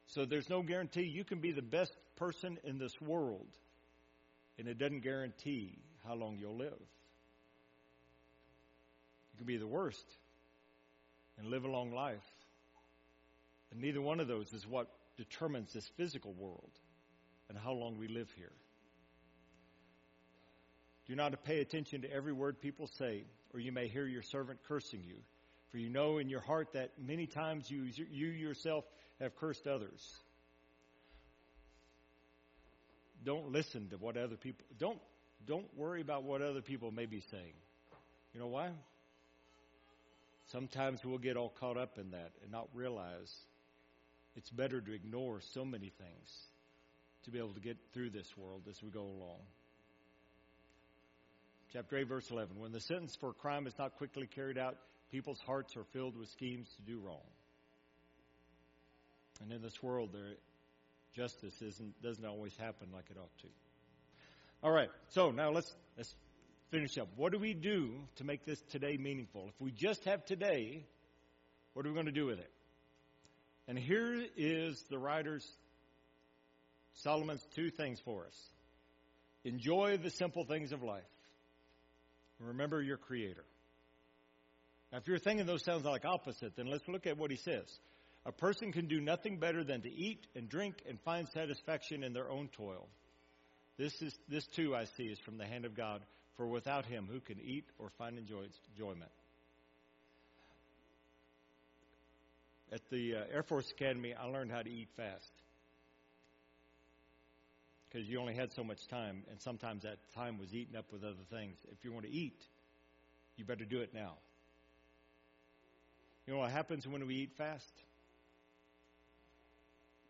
So 0.09 0.27
there's 0.27 0.51
no 0.51 0.63
guarantee 0.63 1.05
you 1.05 1.25
can 1.25 1.41
be 1.41 1.53
the 1.53 1.63
best 1.63 1.97
person 2.17 2.59
in 2.65 2.79
this 2.79 3.01
world, 3.01 3.49
and 4.59 4.69
it 4.69 4.79
doesn't 4.79 5.01
guarantee 5.01 5.79
how 6.07 6.17
long 6.17 6.37
you'll 6.39 6.57
live. 6.57 6.81
You 9.33 9.39
can 9.39 9.47
be 9.47 9.57
the 9.57 9.67
worst 9.67 10.05
and 11.39 11.49
live 11.49 11.65
a 11.65 11.69
long 11.69 11.95
life 11.95 12.21
and 13.71 13.81
neither 13.81 14.01
one 14.01 14.21
of 14.21 14.29
those 14.29 14.53
is 14.53 14.67
what 14.67 14.89
determines 15.17 15.73
this 15.73 15.87
physical 15.97 16.33
world 16.33 16.71
and 17.49 17.59
how 17.59 17.73
long 17.73 17.99
we 17.99 18.09
live 18.09 18.33
here. 18.37 18.53
Do 21.07 21.17
not 21.17 21.43
pay 21.45 21.61
attention 21.61 22.03
to 22.03 22.13
every 22.13 22.33
word 22.33 22.61
people 22.61 22.87
say, 22.87 23.25
or 23.53 23.61
you 23.61 23.73
may 23.73 23.89
hear 23.89 24.07
your 24.07 24.23
servant 24.23 24.61
cursing 24.69 25.03
you. 25.07 25.17
For 25.71 25.79
you 25.79 25.89
know 25.89 26.19
in 26.19 26.29
your 26.29 26.41
heart 26.41 26.73
that 26.75 26.93
many 26.99 27.27
times 27.27 27.71
you, 27.71 27.89
you 28.11 28.29
yourself 28.29 28.85
have 29.21 29.37
cursed 29.37 29.67
others. 29.67 30.19
Don't 33.25 33.53
listen 33.53 33.89
to 33.91 33.97
what 33.97 34.17
other 34.17 34.37
people 34.37 34.65
don't 34.79 34.99
don't 35.47 35.67
worry 35.77 36.01
about 36.01 36.23
what 36.23 36.43
other 36.43 36.61
people 36.61 36.91
may 36.91 37.07
be 37.07 37.21
saying. 37.21 37.55
You 38.35 38.41
know 38.41 38.47
why? 38.47 38.71
Sometimes 40.47 41.05
we'll 41.05 41.19
get 41.19 41.37
all 41.37 41.53
caught 41.61 41.77
up 41.77 41.99
in 41.99 42.11
that 42.11 42.33
and 42.43 42.51
not 42.51 42.69
realize 42.75 43.35
it's 44.37 44.51
better 44.51 44.81
to 44.81 44.93
ignore 44.93 45.41
so 45.53 45.65
many 45.65 45.91
things 45.91 46.31
to 47.25 47.31
be 47.31 47.39
able 47.39 47.53
to 47.53 47.61
get 47.61 47.77
through 47.93 48.11
this 48.11 48.37
world 48.37 48.63
as 48.69 48.83
we 48.83 48.91
go 48.91 49.03
along. 49.03 49.41
Chapter 51.73 51.99
8, 51.99 52.09
verse 52.09 52.31
11. 52.31 52.59
When 52.59 52.73
the 52.73 52.81
sentence 52.81 53.17
for 53.17 53.31
a 53.31 53.35
crime 53.35 53.67
is 53.67 53.79
not 53.79 53.97
quickly 53.97 54.27
carried 54.27 54.59
out, 54.59 54.77
people's 55.11 55.41
hearts 55.41 55.77
are 55.77 55.85
filled 55.93 56.17
with 56.17 56.29
schemes 56.29 56.69
to 56.77 56.83
do 56.83 56.99
wrong. 56.99 57.23
And 59.41 59.53
in 59.53 59.63
this 59.63 59.83
world, 59.83 60.11
there, 60.13 60.35
justice 61.15 61.55
isn't, 61.63 62.03
doesn't 62.03 62.25
always 62.25 62.57
happen 62.57 62.89
like 62.93 63.05
it 63.11 63.17
ought 63.19 63.37
to. 63.43 63.49
All 64.63 64.73
right, 64.73 64.91
so 65.11 65.31
now 65.31 65.51
let's, 65.51 65.73
let's 65.97 66.15
finish 66.71 66.99
up. 66.99 67.09
What 67.17 67.33
do 67.33 67.39
we 67.39 67.55
do 67.55 67.95
to 68.17 68.25
make 68.25 68.45
this 68.45 68.61
today 68.71 68.97
meaningful? 68.97 69.47
If 69.49 69.61
we 69.61 69.71
just 69.71 70.05
have 70.05 70.25
today, 70.25 70.85
what 71.73 71.87
are 71.87 71.89
we 71.89 71.95
going 71.95 72.07
to 72.07 72.13
do 72.13 72.27
with 72.27 72.39
it? 72.39 72.51
And 73.71 73.79
here 73.79 74.27
is 74.37 74.83
the 74.91 74.99
writer's 74.99 75.47
Solomon's 77.05 77.47
two 77.55 77.71
things 77.71 78.01
for 78.05 78.27
us. 78.27 78.35
Enjoy 79.45 79.97
the 79.97 80.11
simple 80.11 80.45
things 80.45 80.73
of 80.73 80.83
life. 80.83 81.05
Remember 82.41 82.83
your 82.83 82.97
creator. 82.97 83.45
Now, 84.91 84.99
if 84.99 85.07
you're 85.07 85.21
thinking 85.21 85.47
those 85.47 85.63
sounds 85.63 85.85
like 85.85 86.05
opposite, 86.05 86.57
then 86.57 86.67
let's 86.67 86.89
look 86.89 87.07
at 87.07 87.17
what 87.17 87.31
he 87.31 87.37
says. 87.37 87.65
A 88.27 88.33
person 88.33 88.73
can 88.73 88.89
do 88.89 89.01
nothing 89.01 89.39
better 89.39 89.63
than 89.63 89.83
to 89.83 89.89
eat 89.89 90.27
and 90.35 90.49
drink 90.49 90.83
and 90.89 91.01
find 91.03 91.29
satisfaction 91.29 92.03
in 92.03 92.13
their 92.13 92.29
own 92.29 92.49
toil. 92.49 92.89
This 93.79 94.03
is 94.03 94.19
this 94.29 94.49
too 94.49 94.75
I 94.75 94.87
see 94.97 95.05
is 95.05 95.21
from 95.21 95.39
the 95.39 95.47
hand 95.47 95.65
of 95.65 95.77
God, 95.77 96.03
for 96.37 96.49
without 96.49 96.87
him 96.87 97.09
who 97.09 97.21
can 97.21 97.39
eat 97.41 97.67
or 97.79 97.91
find 97.99 98.19
enjoyment? 98.19 99.13
At 102.73 102.89
the 102.91 103.17
uh, 103.17 103.23
Air 103.33 103.43
Force 103.43 103.71
Academy, 103.71 104.15
I 104.15 104.27
learned 104.27 104.53
how 104.53 104.63
to 104.63 104.71
eat 104.71 104.89
fast. 104.97 105.33
Because 107.89 108.09
you 108.09 108.21
only 108.21 108.35
had 108.35 108.53
so 108.53 108.63
much 108.63 108.87
time, 108.87 109.25
and 109.31 109.41
sometimes 109.41 109.83
that 109.83 109.99
time 110.15 110.39
was 110.39 110.55
eaten 110.55 110.77
up 110.77 110.93
with 110.93 111.03
other 111.03 111.25
things. 111.31 111.59
If 111.73 111.85
you 111.85 111.93
want 111.93 112.07
to 112.07 112.13
eat, 112.13 112.45
you 113.37 113.45
better 113.45 113.65
do 113.65 113.81
it 113.81 113.93
now. 113.93 114.15
You 116.27 116.35
know 116.35 116.41
what 116.41 116.53
happens 116.53 116.87
when 116.87 117.05
we 117.07 117.17
eat 117.17 117.33
fast? 117.37 117.73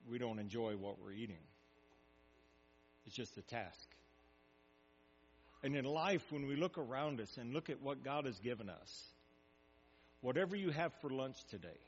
we 0.09 0.19
don't 0.19 0.39
enjoy 0.39 0.77
what 0.77 1.01
we're 1.01 1.13
eating. 1.13 1.43
It's 3.07 3.15
just 3.15 3.37
a 3.39 3.43
task. 3.43 3.89
And 5.63 5.77
in 5.77 5.85
life, 5.85 6.25
when 6.31 6.47
we 6.47 6.57
look 6.57 6.79
around 6.79 7.21
us 7.21 7.37
and 7.37 7.53
look 7.53 7.71
at 7.71 7.81
what 7.81 8.03
God 8.03 8.25
has 8.25 8.39
given 8.39 8.69
us, 8.69 9.05
whatever 10.21 10.57
you 10.57 10.71
have 10.71 10.93
for 10.95 11.11
lunch 11.11 11.45
today, 11.51 11.79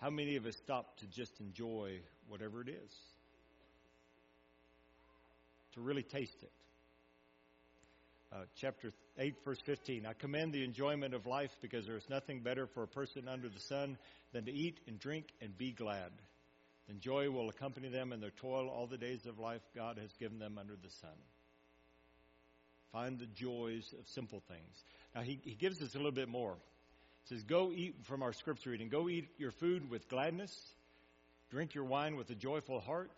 how 0.00 0.08
many 0.08 0.36
of 0.36 0.46
us 0.46 0.56
stop 0.56 0.96
to 0.98 1.06
just 1.06 1.32
enjoy 1.40 2.00
whatever 2.28 2.62
it 2.62 2.68
is? 2.68 2.92
To 5.74 5.80
really 5.80 6.02
taste 6.02 6.42
it. 6.42 6.52
Uh, 8.32 8.36
chapter 8.60 8.92
8, 9.18 9.34
verse 9.44 9.58
15. 9.66 10.06
I 10.06 10.12
commend 10.14 10.52
the 10.52 10.64
enjoyment 10.64 11.14
of 11.14 11.26
life 11.26 11.50
because 11.60 11.84
there 11.84 11.96
is 11.96 12.08
nothing 12.08 12.40
better 12.40 12.66
for 12.66 12.84
a 12.84 12.88
person 12.88 13.28
under 13.28 13.48
the 13.48 13.60
sun 13.60 13.98
than 14.32 14.44
to 14.44 14.52
eat 14.52 14.78
and 14.86 14.98
drink 14.98 15.26
and 15.42 15.56
be 15.58 15.72
glad. 15.72 16.12
Then 16.88 17.00
joy 17.00 17.28
will 17.28 17.50
accompany 17.50 17.88
them 17.88 18.12
in 18.12 18.20
their 18.20 18.32
toil 18.40 18.68
all 18.68 18.86
the 18.86 18.96
days 18.96 19.26
of 19.26 19.38
life 19.38 19.62
God 19.74 19.98
has 19.98 20.10
given 20.18 20.38
them 20.38 20.58
under 20.58 20.76
the 20.76 20.90
sun. 21.00 21.16
Find 22.92 23.18
the 23.18 23.26
joys 23.26 23.84
of 23.98 24.06
simple 24.08 24.42
things. 24.48 24.84
Now, 25.14 25.22
he, 25.22 25.40
he 25.44 25.54
gives 25.54 25.82
us 25.82 25.94
a 25.94 25.98
little 25.98 26.10
bit 26.10 26.28
more. 26.28 26.56
He 27.24 27.34
says, 27.34 27.44
Go 27.44 27.72
eat 27.72 27.96
from 28.04 28.22
our 28.22 28.32
scripture 28.32 28.70
reading. 28.70 28.88
Go 28.88 29.08
eat 29.08 29.28
your 29.38 29.52
food 29.52 29.90
with 29.90 30.08
gladness. 30.08 30.54
Drink 31.50 31.74
your 31.74 31.84
wine 31.84 32.16
with 32.16 32.30
a 32.30 32.34
joyful 32.34 32.80
heart 32.80 33.10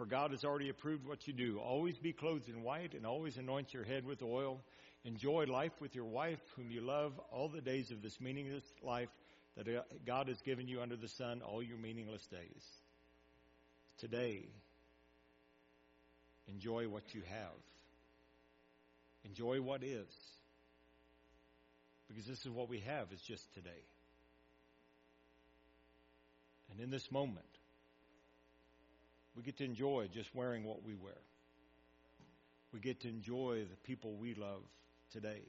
for 0.00 0.06
God 0.06 0.30
has 0.30 0.46
already 0.46 0.70
approved 0.70 1.06
what 1.06 1.28
you 1.28 1.34
do. 1.34 1.58
Always 1.58 1.98
be 1.98 2.14
clothed 2.14 2.48
in 2.48 2.62
white 2.62 2.94
and 2.94 3.04
always 3.04 3.36
anoint 3.36 3.74
your 3.74 3.84
head 3.84 4.06
with 4.06 4.22
oil. 4.22 4.62
Enjoy 5.04 5.44
life 5.44 5.72
with 5.78 5.94
your 5.94 6.06
wife, 6.06 6.40
whom 6.56 6.70
you 6.70 6.80
love, 6.80 7.12
all 7.30 7.50
the 7.50 7.60
days 7.60 7.90
of 7.90 8.00
this 8.00 8.18
meaningless 8.18 8.64
life 8.82 9.10
that 9.58 9.68
uh, 9.68 9.82
God 10.06 10.28
has 10.28 10.40
given 10.40 10.68
you 10.68 10.80
under 10.80 10.96
the 10.96 11.06
sun, 11.06 11.42
all 11.42 11.62
your 11.62 11.76
meaningless 11.76 12.26
days. 12.28 12.64
Today, 13.98 14.48
enjoy 16.48 16.88
what 16.88 17.14
you 17.14 17.20
have. 17.28 17.60
Enjoy 19.26 19.60
what 19.60 19.82
is. 19.82 20.08
Because 22.10 22.26
this 22.26 22.44
is 22.44 22.50
what 22.50 22.68
we 22.68 22.80
have, 22.80 23.12
is 23.12 23.20
just 23.22 23.54
today. 23.54 23.70
And 26.70 26.80
in 26.80 26.90
this 26.90 27.10
moment, 27.12 27.46
we 29.36 29.44
get 29.44 29.58
to 29.58 29.64
enjoy 29.64 30.08
just 30.12 30.34
wearing 30.34 30.64
what 30.64 30.84
we 30.84 30.96
wear. 30.96 31.14
We 32.72 32.80
get 32.80 33.00
to 33.02 33.08
enjoy 33.08 33.64
the 33.70 33.76
people 33.76 34.16
we 34.16 34.34
love 34.34 34.62
today. 35.12 35.42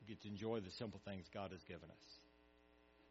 We 0.00 0.14
get 0.14 0.22
to 0.22 0.28
enjoy 0.28 0.60
the 0.60 0.70
simple 0.70 1.00
things 1.04 1.26
God 1.34 1.50
has 1.50 1.62
given 1.64 1.88
us. 1.90 2.06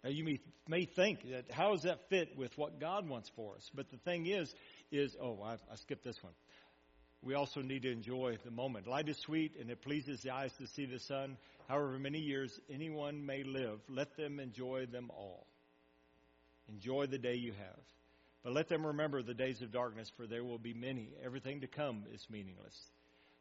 Now 0.03 0.11
you 0.11 0.23
may, 0.23 0.39
may 0.67 0.85
think 0.85 1.29
that 1.29 1.51
how 1.51 1.73
does 1.73 1.83
that 1.83 2.09
fit 2.09 2.37
with 2.37 2.57
what 2.57 2.79
God 2.79 3.07
wants 3.07 3.29
for 3.35 3.55
us? 3.55 3.69
But 3.75 3.91
the 3.91 3.97
thing 3.97 4.25
is, 4.27 4.53
is 4.91 5.15
oh 5.21 5.39
I, 5.43 5.53
I 5.53 5.75
skipped 5.75 6.05
this 6.05 6.21
one. 6.23 6.33
We 7.23 7.35
also 7.35 7.61
need 7.61 7.83
to 7.83 7.91
enjoy 7.91 8.39
the 8.43 8.49
moment. 8.49 8.87
Light 8.87 9.07
is 9.07 9.17
sweet 9.17 9.55
and 9.59 9.69
it 9.69 9.83
pleases 9.83 10.21
the 10.21 10.31
eyes 10.31 10.51
to 10.53 10.65
see 10.65 10.85
the 10.85 10.99
sun. 10.99 11.37
However 11.71 11.97
many 11.97 12.19
years 12.19 12.59
anyone 12.69 13.25
may 13.25 13.43
live, 13.43 13.79
let 13.87 14.17
them 14.17 14.41
enjoy 14.41 14.87
them 14.87 15.09
all. 15.09 15.47
Enjoy 16.67 17.05
the 17.05 17.17
day 17.17 17.35
you 17.35 17.53
have. 17.53 17.79
But 18.43 18.51
let 18.51 18.67
them 18.67 18.85
remember 18.85 19.23
the 19.23 19.33
days 19.33 19.61
of 19.61 19.71
darkness, 19.71 20.11
for 20.17 20.27
there 20.27 20.43
will 20.43 20.57
be 20.57 20.73
many. 20.73 21.13
Everything 21.23 21.61
to 21.61 21.67
come 21.67 22.03
is 22.13 22.27
meaningless. 22.29 22.77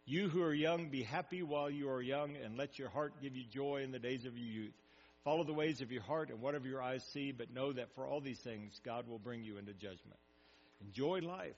You 0.05 0.29
who 0.29 0.43
are 0.43 0.55
young, 0.55 0.91
be 0.91 1.03
happy 1.03 1.43
while 1.43 1.69
you 1.69 1.91
are 1.91 2.01
young, 2.01 2.37
and 2.37 2.57
let 2.57 2.79
your 2.79 2.89
heart 2.89 3.15
give 3.21 3.35
you 3.35 3.43
joy 3.53 3.83
in 3.83 3.91
the 3.91 3.99
days 3.99 4.25
of 4.25 4.39
your 4.39 4.47
youth. 4.47 4.75
Follow 5.25 5.43
the 5.43 5.53
ways 5.53 5.81
of 5.81 5.91
your 5.91 6.03
heart 6.03 6.31
and 6.31 6.41
whatever 6.41 6.69
your 6.69 6.81
eyes 6.81 7.03
see, 7.13 7.33
but 7.33 7.53
know 7.53 7.73
that 7.73 7.93
for 7.97 8.07
all 8.07 8.21
these 8.21 8.39
things, 8.39 8.81
God 8.85 9.09
will 9.09 9.19
bring 9.19 9.43
you 9.43 9.59
into 9.59 9.73
judgment. 9.73 10.21
Enjoy 10.81 11.19
life. 11.19 11.57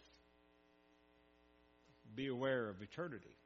Be 2.14 2.28
aware 2.28 2.70
of 2.70 2.80
eternity, 2.80 3.36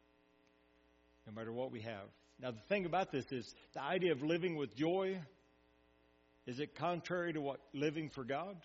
no 1.26 1.32
matter 1.32 1.52
what 1.52 1.72
we 1.72 1.80
have. 1.80 2.06
Now, 2.40 2.50
the 2.50 2.60
thing 2.68 2.84
about 2.84 3.10
this 3.12 3.30
is 3.32 3.54
the 3.72 3.82
idea 3.82 4.12
of 4.12 4.22
living 4.22 4.56
with 4.56 4.76
joy 4.76 5.18
is 6.46 6.60
it 6.60 6.76
contrary 6.76 7.32
to 7.32 7.40
what 7.40 7.60
living 7.74 8.08
for 8.08 8.24
God? 8.24 8.56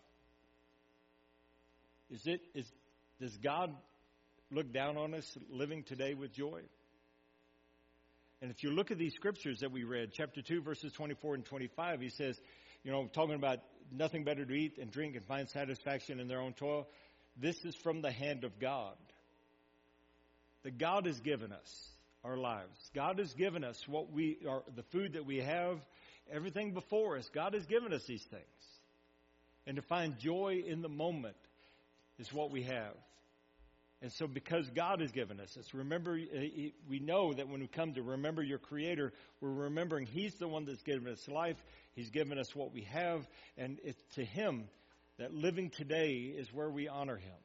Is 2.12 2.22
it 2.26 2.42
is 2.54 2.72
does 3.20 3.36
God 3.38 3.74
look 4.52 4.72
down 4.72 4.98
on 4.98 5.14
us 5.14 5.38
living 5.50 5.84
today 5.84 6.14
with 6.14 6.34
joy? 6.34 6.62
And 8.42 8.50
if 8.50 8.64
you 8.64 8.72
look 8.72 8.90
at 8.92 8.98
these 8.98 9.14
scriptures 9.14 9.60
that 9.60 9.72
we 9.72 9.84
read, 9.84 10.12
chapter 10.14 10.42
2, 10.42 10.62
verses 10.62 10.92
24 10.94 11.36
and 11.36 11.46
25, 11.46 12.02
he 12.02 12.10
says, 12.10 12.40
you 12.84 12.92
know, 12.92 13.08
talking 13.14 13.36
about 13.36 13.60
nothing 13.92 14.24
better 14.24 14.44
to 14.44 14.54
eat 14.54 14.80
and 14.80 14.90
drink 14.90 15.16
and 15.16 15.24
find 15.26 15.48
satisfaction 15.48 16.20
in 16.20 16.28
their 16.28 16.42
own 16.42 16.54
toil. 16.54 16.88
This 17.38 17.64
is 17.64 17.76
from 17.76 18.02
the 18.02 18.12
hand 18.12 18.44
of 18.44 18.58
God. 18.60 18.96
That 20.64 20.80
God 20.80 21.06
has 21.06 21.20
given 21.20 21.52
us 21.52 21.90
our 22.24 22.38
lives. 22.38 22.78
God 22.94 23.20
has 23.20 23.34
given 23.34 23.64
us 23.64 23.78
what 23.88 24.12
we 24.12 24.38
are, 24.48 24.64
the 24.76 24.84
food 24.84 25.14
that 25.14 25.26
we 25.26 25.38
have, 25.38 25.80
everything 26.32 26.74
before 26.74 27.18
us. 27.18 27.30
God 27.34 27.54
has 27.54 27.66
given 27.66 27.94
us 27.94 28.04
these 28.06 28.24
things. 28.24 28.44
And 29.68 29.76
to 29.76 29.82
find 29.82 30.18
joy 30.20 30.64
in 30.66 30.82
the 30.82 30.90
moment 30.90 31.36
is 32.20 32.32
what 32.34 32.52
we 32.52 32.64
have. 32.64 32.96
And 34.04 34.12
so, 34.14 34.26
because 34.26 34.68
God 34.76 35.00
has 35.00 35.12
given 35.12 35.40
us 35.40 35.54
this, 35.54 35.76
remember, 35.76 36.14
uh, 36.14 36.40
we 36.90 37.00
know 37.00 37.34
that 37.34 37.48
when 37.48 37.62
we 37.62 37.68
come 37.68 37.94
to 37.94 38.02
remember 38.02 38.42
your 38.42 38.58
Creator, 38.58 39.14
we're 39.40 39.52
remembering 39.52 40.08
He's 40.08 40.34
the 40.40 40.48
one 40.48 40.66
that's 40.66 40.82
given 40.82 41.08
us 41.08 41.28
life. 41.28 41.58
He's 41.94 42.10
given 42.10 42.40
us 42.40 42.56
what 42.56 42.74
we 42.74 42.82
have. 42.92 43.28
And 43.58 43.78
it's 43.84 44.02
to 44.16 44.26
Him 44.26 44.64
that 45.20 45.36
living 45.36 45.70
today 45.70 46.34
is 46.36 46.52
where 46.52 46.70
we 46.70 46.88
honor 46.88 47.18
Him. 47.18 47.38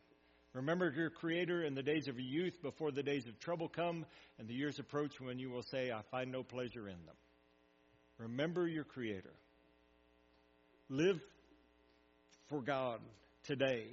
Remember 0.56 0.92
your 0.96 1.10
Creator 1.10 1.64
in 1.64 1.74
the 1.74 1.82
days 1.82 2.08
of 2.08 2.18
your 2.18 2.44
youth 2.44 2.60
before 2.62 2.90
the 2.90 3.02
days 3.02 3.26
of 3.26 3.38
trouble 3.38 3.68
come 3.68 4.06
and 4.38 4.48
the 4.48 4.54
years 4.54 4.78
approach 4.78 5.20
when 5.20 5.38
you 5.38 5.50
will 5.50 5.62
say, 5.62 5.92
I 5.92 6.00
find 6.10 6.32
no 6.32 6.42
pleasure 6.42 6.88
in 6.88 6.96
them. 7.06 7.16
Remember 8.18 8.66
your 8.66 8.84
Creator. 8.84 9.32
Live 10.88 11.20
for 12.48 12.62
God 12.62 13.00
today 13.44 13.86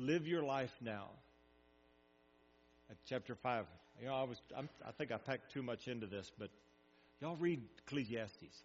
Live 0.00 0.26
your 0.26 0.42
life 0.42 0.72
now. 0.80 1.08
At 2.88 2.96
chapter 3.06 3.34
5. 3.34 3.66
You 4.00 4.06
know, 4.06 4.14
I 4.14 4.22
was 4.22 4.40
I'm, 4.56 4.68
I 4.86 4.92
think 4.92 5.12
I 5.12 5.18
packed 5.18 5.52
too 5.52 5.62
much 5.62 5.88
into 5.88 6.06
this, 6.06 6.30
but 6.38 6.48
y'all 7.20 7.36
read 7.36 7.60
Ecclesiastes. 7.86 8.62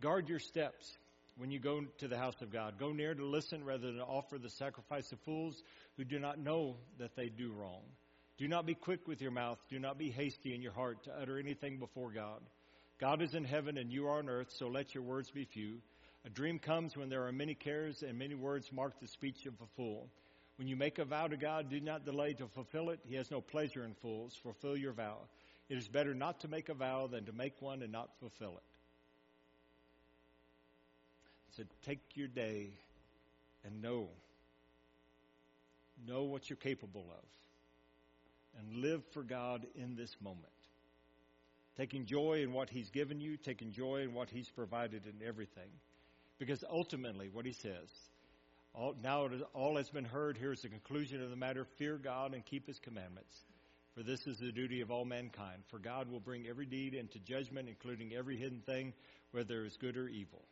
Guard 0.00 0.28
your 0.28 0.40
steps 0.40 0.98
when 1.38 1.50
you 1.52 1.60
go 1.60 1.82
to 1.98 2.08
the 2.08 2.18
house 2.18 2.42
of 2.42 2.52
God. 2.52 2.78
Go 2.78 2.92
near 2.92 3.14
to 3.14 3.24
listen 3.24 3.64
rather 3.64 3.86
than 3.86 4.00
offer 4.00 4.38
the 4.38 4.50
sacrifice 4.50 5.10
of 5.12 5.20
fools 5.20 5.62
who 5.96 6.04
do 6.04 6.18
not 6.18 6.38
know 6.38 6.76
that 6.98 7.14
they 7.16 7.28
do 7.28 7.52
wrong. 7.52 7.82
Do 8.38 8.48
not 8.48 8.66
be 8.66 8.74
quick 8.74 9.06
with 9.06 9.22
your 9.22 9.30
mouth. 9.30 9.58
Do 9.70 9.78
not 9.78 9.98
be 9.98 10.10
hasty 10.10 10.54
in 10.54 10.62
your 10.62 10.72
heart 10.72 11.04
to 11.04 11.12
utter 11.12 11.38
anything 11.38 11.78
before 11.78 12.10
God. 12.10 12.40
God 13.00 13.22
is 13.22 13.34
in 13.34 13.44
heaven 13.44 13.78
and 13.78 13.92
you 13.92 14.08
are 14.08 14.18
on 14.18 14.28
earth, 14.28 14.50
so 14.50 14.66
let 14.66 14.94
your 14.94 15.04
words 15.04 15.30
be 15.30 15.44
few. 15.44 15.78
A 16.24 16.30
dream 16.30 16.58
comes 16.58 16.96
when 16.96 17.08
there 17.08 17.26
are 17.26 17.32
many 17.32 17.54
cares 17.54 18.02
and 18.02 18.18
many 18.18 18.34
words 18.34 18.72
mark 18.72 19.00
the 19.00 19.06
speech 19.06 19.46
of 19.46 19.54
a 19.62 19.66
fool. 19.76 20.08
When 20.56 20.66
you 20.66 20.74
make 20.74 20.98
a 20.98 21.04
vow 21.04 21.28
to 21.28 21.36
God, 21.36 21.70
do 21.70 21.80
not 21.80 22.04
delay 22.04 22.34
to 22.34 22.48
fulfill 22.48 22.90
it. 22.90 22.98
He 23.04 23.14
has 23.14 23.30
no 23.30 23.40
pleasure 23.40 23.84
in 23.84 23.94
fools. 23.94 24.36
Fulfill 24.42 24.76
your 24.76 24.92
vow. 24.92 25.18
It 25.68 25.78
is 25.78 25.86
better 25.86 26.14
not 26.14 26.40
to 26.40 26.48
make 26.48 26.68
a 26.68 26.74
vow 26.74 27.06
than 27.06 27.26
to 27.26 27.32
make 27.32 27.62
one 27.62 27.82
and 27.82 27.92
not 27.92 28.10
fulfill 28.18 28.56
it. 28.56 28.67
So 31.58 31.64
take 31.84 32.00
your 32.14 32.28
day 32.28 32.70
and 33.64 33.82
know. 33.82 34.06
Know 36.06 36.22
what 36.22 36.48
you're 36.48 36.56
capable 36.56 37.06
of. 37.10 37.24
And 38.60 38.80
live 38.80 39.02
for 39.12 39.24
God 39.24 39.66
in 39.74 39.96
this 39.96 40.14
moment. 40.22 40.44
Taking 41.76 42.06
joy 42.06 42.42
in 42.44 42.52
what 42.52 42.70
He's 42.70 42.90
given 42.90 43.20
you, 43.20 43.36
taking 43.36 43.72
joy 43.72 44.02
in 44.02 44.14
what 44.14 44.30
He's 44.30 44.48
provided 44.48 45.02
in 45.06 45.26
everything. 45.26 45.68
Because 46.38 46.62
ultimately, 46.70 47.28
what 47.28 47.44
he 47.44 47.52
says, 47.52 47.88
all, 48.72 48.94
now 49.02 49.24
it 49.24 49.32
is, 49.32 49.42
all 49.52 49.76
has 49.76 49.90
been 49.90 50.04
heard. 50.04 50.38
Here's 50.38 50.62
the 50.62 50.68
conclusion 50.68 51.20
of 51.20 51.30
the 51.30 51.36
matter 51.36 51.66
fear 51.76 51.96
God 51.96 52.34
and 52.34 52.44
keep 52.44 52.68
his 52.68 52.78
commandments. 52.78 53.34
For 53.96 54.04
this 54.04 54.28
is 54.28 54.38
the 54.38 54.52
duty 54.52 54.80
of 54.80 54.92
all 54.92 55.04
mankind. 55.04 55.62
For 55.66 55.80
God 55.80 56.08
will 56.08 56.20
bring 56.20 56.46
every 56.46 56.66
deed 56.66 56.94
into 56.94 57.18
judgment, 57.18 57.68
including 57.68 58.14
every 58.14 58.36
hidden 58.36 58.60
thing, 58.60 58.92
whether 59.32 59.64
it's 59.64 59.76
good 59.76 59.96
or 59.96 60.08
evil. 60.08 60.44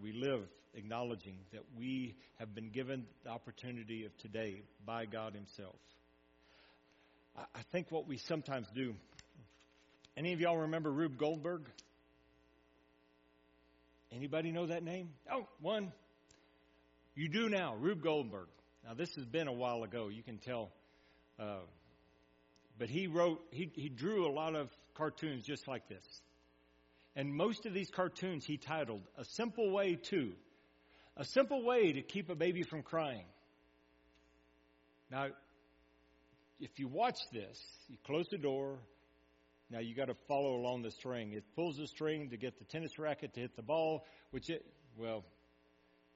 We 0.00 0.12
live 0.12 0.42
acknowledging 0.74 1.38
that 1.52 1.62
we 1.78 2.16
have 2.38 2.54
been 2.54 2.70
given 2.70 3.06
the 3.24 3.30
opportunity 3.30 4.04
of 4.04 4.16
today 4.18 4.62
by 4.84 5.06
God 5.06 5.34
Himself. 5.34 5.76
I 7.36 7.62
think 7.72 7.90
what 7.90 8.06
we 8.06 8.18
sometimes 8.18 8.68
do. 8.74 8.94
Any 10.16 10.32
of 10.32 10.40
y'all 10.40 10.58
remember 10.58 10.90
Rube 10.90 11.18
Goldberg? 11.18 11.62
Anybody 14.12 14.52
know 14.52 14.66
that 14.66 14.84
name? 14.84 15.10
Oh, 15.30 15.46
one. 15.60 15.92
You 17.16 17.28
do 17.28 17.48
now, 17.48 17.74
Rube 17.74 18.02
Goldberg. 18.02 18.46
Now, 18.86 18.94
this 18.94 19.12
has 19.16 19.24
been 19.24 19.48
a 19.48 19.52
while 19.52 19.82
ago, 19.82 20.08
you 20.08 20.22
can 20.22 20.38
tell. 20.38 20.70
Uh, 21.38 21.60
but 22.78 22.88
he 22.88 23.06
wrote, 23.06 23.40
he, 23.50 23.70
he 23.74 23.88
drew 23.88 24.28
a 24.28 24.32
lot 24.32 24.54
of 24.54 24.68
cartoons 24.94 25.44
just 25.44 25.66
like 25.66 25.88
this. 25.88 26.04
And 27.16 27.32
most 27.32 27.66
of 27.66 27.74
these 27.74 27.90
cartoons 27.90 28.44
he 28.44 28.56
titled 28.56 29.02
A 29.16 29.24
Simple 29.24 29.70
Way 29.70 29.96
to. 30.10 30.32
A 31.16 31.24
simple 31.24 31.62
way 31.62 31.92
to 31.92 32.02
keep 32.02 32.28
a 32.28 32.34
baby 32.34 32.62
from 32.62 32.82
crying. 32.82 33.24
Now, 35.10 35.28
if 36.58 36.78
you 36.78 36.88
watch 36.88 37.18
this, 37.32 37.60
you 37.88 37.96
close 38.04 38.26
the 38.28 38.38
door. 38.38 38.78
Now 39.70 39.78
you 39.78 39.94
got 39.94 40.06
to 40.06 40.16
follow 40.26 40.56
along 40.56 40.82
the 40.82 40.90
string. 40.90 41.32
It 41.32 41.44
pulls 41.54 41.76
the 41.76 41.86
string 41.86 42.30
to 42.30 42.36
get 42.36 42.58
the 42.58 42.64
tennis 42.64 42.98
racket 42.98 43.34
to 43.34 43.40
hit 43.40 43.54
the 43.54 43.62
ball, 43.62 44.04
which 44.30 44.50
it, 44.50 44.66
well, 44.98 45.24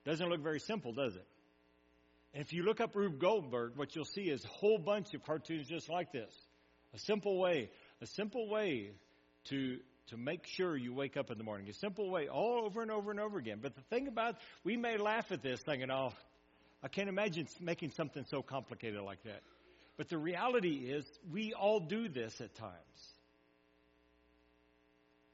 doesn't 0.04 0.28
look 0.28 0.42
very 0.42 0.60
simple, 0.60 0.92
does 0.92 1.14
it? 1.14 1.26
And 2.34 2.42
if 2.42 2.52
you 2.52 2.62
look 2.62 2.80
up 2.80 2.94
Rube 2.94 3.18
Goldberg, 3.18 3.72
what 3.76 3.94
you'll 3.94 4.04
see 4.04 4.30
is 4.30 4.44
a 4.44 4.48
whole 4.48 4.78
bunch 4.78 5.14
of 5.14 5.24
cartoons 5.24 5.68
just 5.68 5.88
like 5.88 6.12
this. 6.12 6.32
A 6.94 6.98
simple 6.98 7.38
way, 7.38 7.70
a 8.00 8.06
simple 8.06 8.48
way 8.48 8.92
to 9.44 9.78
to 10.08 10.16
make 10.16 10.46
sure 10.46 10.76
you 10.76 10.92
wake 10.92 11.16
up 11.16 11.30
in 11.30 11.38
the 11.38 11.44
morning. 11.44 11.68
A 11.68 11.72
simple 11.72 12.10
way, 12.10 12.28
all 12.28 12.64
over 12.64 12.82
and 12.82 12.90
over 12.90 13.10
and 13.10 13.20
over 13.20 13.38
again. 13.38 13.58
But 13.62 13.74
the 13.74 13.82
thing 13.82 14.08
about 14.08 14.36
we 14.64 14.76
may 14.76 14.96
laugh 14.96 15.30
at 15.32 15.42
this, 15.42 15.60
thinking, 15.60 15.90
"Oh, 15.90 16.12
I 16.82 16.88
can't 16.88 17.08
imagine 17.08 17.48
making 17.60 17.90
something 17.92 18.24
so 18.24 18.42
complicated 18.42 19.00
like 19.00 19.22
that." 19.24 19.42
But 19.96 20.08
the 20.08 20.18
reality 20.18 20.90
is, 20.90 21.04
we 21.30 21.52
all 21.52 21.80
do 21.80 22.08
this 22.08 22.40
at 22.40 22.54
times. 22.54 23.14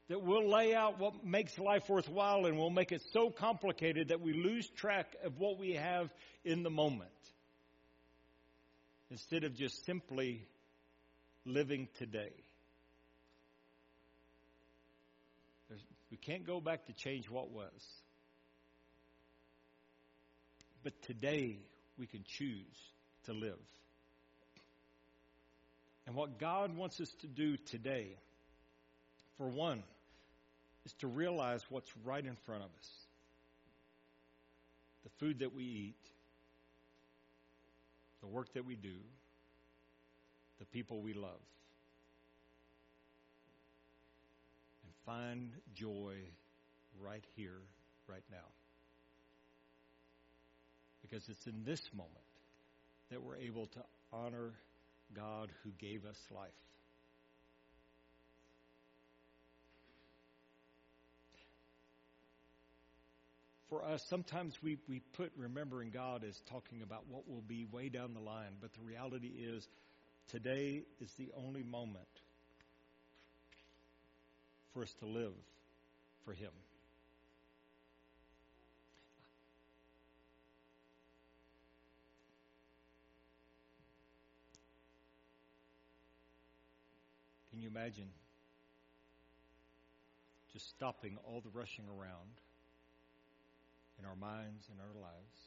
That 0.07 0.21
we'll 0.21 0.49
lay 0.49 0.75
out 0.75 0.99
what 0.99 1.25
makes 1.25 1.57
life 1.57 1.89
worthwhile 1.89 2.45
and 2.45 2.57
we'll 2.57 2.69
make 2.69 2.91
it 2.91 3.01
so 3.11 3.29
complicated 3.29 4.09
that 4.09 4.21
we 4.21 4.33
lose 4.33 4.67
track 4.69 5.15
of 5.23 5.39
what 5.39 5.57
we 5.57 5.73
have 5.73 6.13
in 6.43 6.63
the 6.63 6.69
moment. 6.69 7.09
Instead 9.09 9.43
of 9.43 9.55
just 9.55 9.85
simply 9.85 10.47
living 11.45 11.87
today. 11.97 12.33
There's, 15.69 15.81
we 16.15 16.31
can't 16.31 16.47
go 16.47 16.61
back 16.61 16.85
to 16.85 16.93
change 16.93 17.29
what 17.29 17.51
was. 17.51 17.73
But 20.81 20.93
today 21.01 21.57
we 21.97 22.07
can 22.07 22.23
choose 22.23 22.77
to 23.25 23.33
live. 23.33 23.59
And 26.07 26.15
what 26.15 26.39
God 26.39 26.77
wants 26.77 27.01
us 27.01 27.09
to 27.19 27.27
do 27.27 27.57
today, 27.57 28.15
for 29.37 29.49
one, 29.49 29.83
is 30.85 30.93
to 30.99 31.07
realize 31.07 31.61
what's 31.67 31.91
right 32.05 32.25
in 32.25 32.37
front 32.45 32.63
of 32.63 32.69
us 32.79 32.89
the 35.03 35.09
food 35.19 35.39
that 35.39 35.53
we 35.53 35.63
eat, 35.65 36.11
the 38.21 38.27
work 38.27 38.53
that 38.53 38.65
we 38.65 38.75
do, 38.75 38.95
the 40.59 40.65
people 40.65 41.01
we 41.01 41.13
love. 41.13 41.41
Find 45.05 45.51
joy 45.75 46.15
right 47.01 47.23
here, 47.35 47.61
right 48.07 48.23
now. 48.31 48.47
Because 51.01 51.27
it's 51.29 51.45
in 51.45 51.63
this 51.63 51.81
moment 51.93 52.11
that 53.11 53.21
we're 53.21 53.37
able 53.37 53.67
to 53.67 53.79
honor 54.11 54.53
God 55.15 55.51
who 55.63 55.69
gave 55.77 56.05
us 56.05 56.17
life. 56.31 56.49
For 63.69 63.83
us, 63.83 64.01
sometimes 64.09 64.53
we, 64.63 64.77
we 64.87 65.01
put 65.17 65.31
remembering 65.35 65.89
God 65.89 66.23
as 66.23 66.39
talking 66.49 66.81
about 66.81 67.03
what 67.09 67.27
will 67.27 67.41
be 67.41 67.65
way 67.65 67.89
down 67.89 68.13
the 68.13 68.19
line, 68.19 68.53
but 68.61 68.71
the 68.73 68.81
reality 68.81 69.27
is 69.27 69.67
today 70.31 70.83
is 71.01 71.11
the 71.17 71.29
only 71.35 71.63
moment 71.63 72.07
for 74.75 74.81
us 74.81 74.93
to 74.99 75.05
live 75.05 75.31
for 76.25 76.33
Him. 76.33 76.51
Can 87.49 87.61
you 87.61 87.69
imagine 87.69 88.09
just 90.51 90.67
stopping 90.67 91.17
all 91.23 91.39
the 91.39 91.49
rushing 91.57 91.85
around 91.87 92.41
in 93.97 94.05
our 94.05 94.17
minds 94.17 94.67
and 94.69 94.77
our 94.81 95.01
lives 95.01 95.39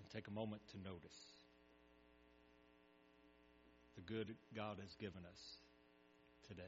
and 0.00 0.10
take 0.10 0.26
a 0.26 0.30
moment 0.30 0.62
to 0.70 0.78
notice 0.78 1.18
the 3.94 4.00
good 4.00 4.34
God 4.54 4.78
has 4.80 4.94
given 4.94 5.20
us 5.30 5.65
today? 6.48 6.62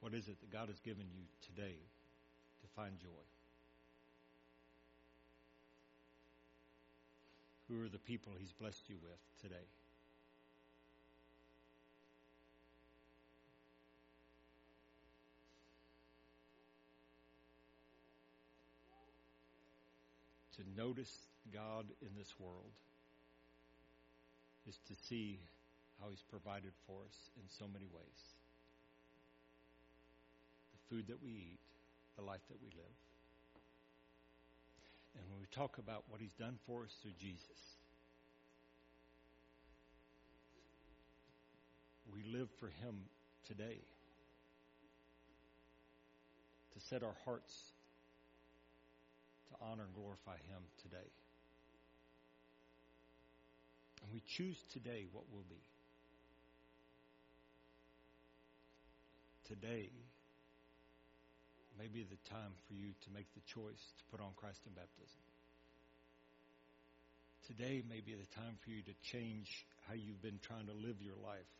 What 0.00 0.14
is 0.14 0.28
it 0.28 0.38
that 0.40 0.52
God 0.52 0.68
has 0.68 0.78
given 0.80 1.06
you 1.12 1.22
today 1.44 1.74
to 2.60 2.66
find 2.76 2.96
joy? 2.98 3.26
Who 7.68 7.84
are 7.84 7.88
the 7.88 7.98
people 7.98 8.32
He's 8.38 8.52
blessed 8.52 8.88
you 8.88 8.96
with 9.02 9.18
today? 9.42 9.66
To 20.56 20.62
notice 20.76 21.12
God 21.52 21.84
in 22.00 22.08
this 22.16 22.32
world 22.38 22.72
is 24.66 24.78
to 24.88 24.94
see 25.08 25.38
how 26.00 26.08
He's 26.08 26.22
provided 26.22 26.72
for 26.86 27.04
us 27.04 27.30
in 27.36 27.48
so 27.48 27.66
many 27.70 27.86
ways. 27.92 28.20
The 30.72 30.94
food 30.94 31.08
that 31.08 31.22
we 31.22 31.30
eat, 31.30 31.58
the 32.16 32.22
life 32.22 32.40
that 32.48 32.56
we 32.62 32.68
live. 32.68 32.96
And 35.16 35.24
when 35.30 35.40
we 35.40 35.46
talk 35.54 35.78
about 35.78 36.04
what 36.08 36.20
He's 36.20 36.34
done 36.38 36.58
for 36.66 36.84
us 36.84 36.94
through 37.02 37.16
Jesus, 37.20 37.76
we 42.14 42.22
live 42.32 42.48
for 42.58 42.68
Him 42.68 42.96
today. 43.46 43.80
To 46.74 46.80
set 46.80 47.02
our 47.02 47.16
hearts 47.24 47.72
honor 49.60 49.84
and 49.84 49.94
glorify 49.94 50.36
Him 50.48 50.62
today. 50.82 51.10
And 54.02 54.12
we 54.12 54.22
choose 54.36 54.56
today 54.72 55.06
what 55.12 55.24
will 55.32 55.46
be. 55.48 55.62
Today 59.48 59.90
may 61.78 61.88
be 61.88 62.02
the 62.02 62.18
time 62.30 62.54
for 62.66 62.74
you 62.74 62.94
to 63.04 63.08
make 63.12 63.26
the 63.34 63.44
choice 63.46 63.82
to 63.98 64.04
put 64.10 64.20
on 64.20 64.32
Christ 64.36 64.60
in 64.66 64.72
baptism. 64.72 65.22
Today 67.46 67.82
may 67.88 68.00
be 68.00 68.14
the 68.14 68.26
time 68.34 68.58
for 68.64 68.70
you 68.70 68.82
to 68.82 68.94
change 69.12 69.66
how 69.86 69.94
you've 69.94 70.22
been 70.22 70.40
trying 70.42 70.66
to 70.66 70.72
live 70.72 70.98
your 70.98 71.14
life. 71.22 71.52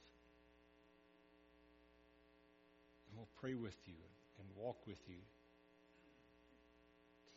And 3.07 3.19
we'll 3.19 3.31
pray 3.41 3.55
with 3.55 3.77
you 3.87 4.03
and 4.39 4.49
walk 4.57 4.87
with 4.87 4.99
you 5.07 5.23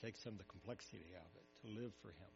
take 0.01 0.17
some 0.17 0.33
of 0.33 0.39
the 0.39 0.47
complexity 0.47 1.11
out 1.15 1.27
of 1.27 1.35
it, 1.35 1.47
to 1.61 1.67
live 1.67 1.93
for 2.01 2.09
Him. 2.09 2.33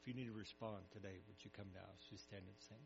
If 0.00 0.08
you 0.08 0.14
need 0.14 0.28
to 0.28 0.36
respond 0.36 0.88
today, 0.92 1.20
would 1.28 1.40
you 1.44 1.50
come 1.52 1.68
now 1.74 1.88
as 1.92 2.04
we 2.10 2.16
stand 2.16 2.44
and 2.48 2.56
sing? 2.56 2.84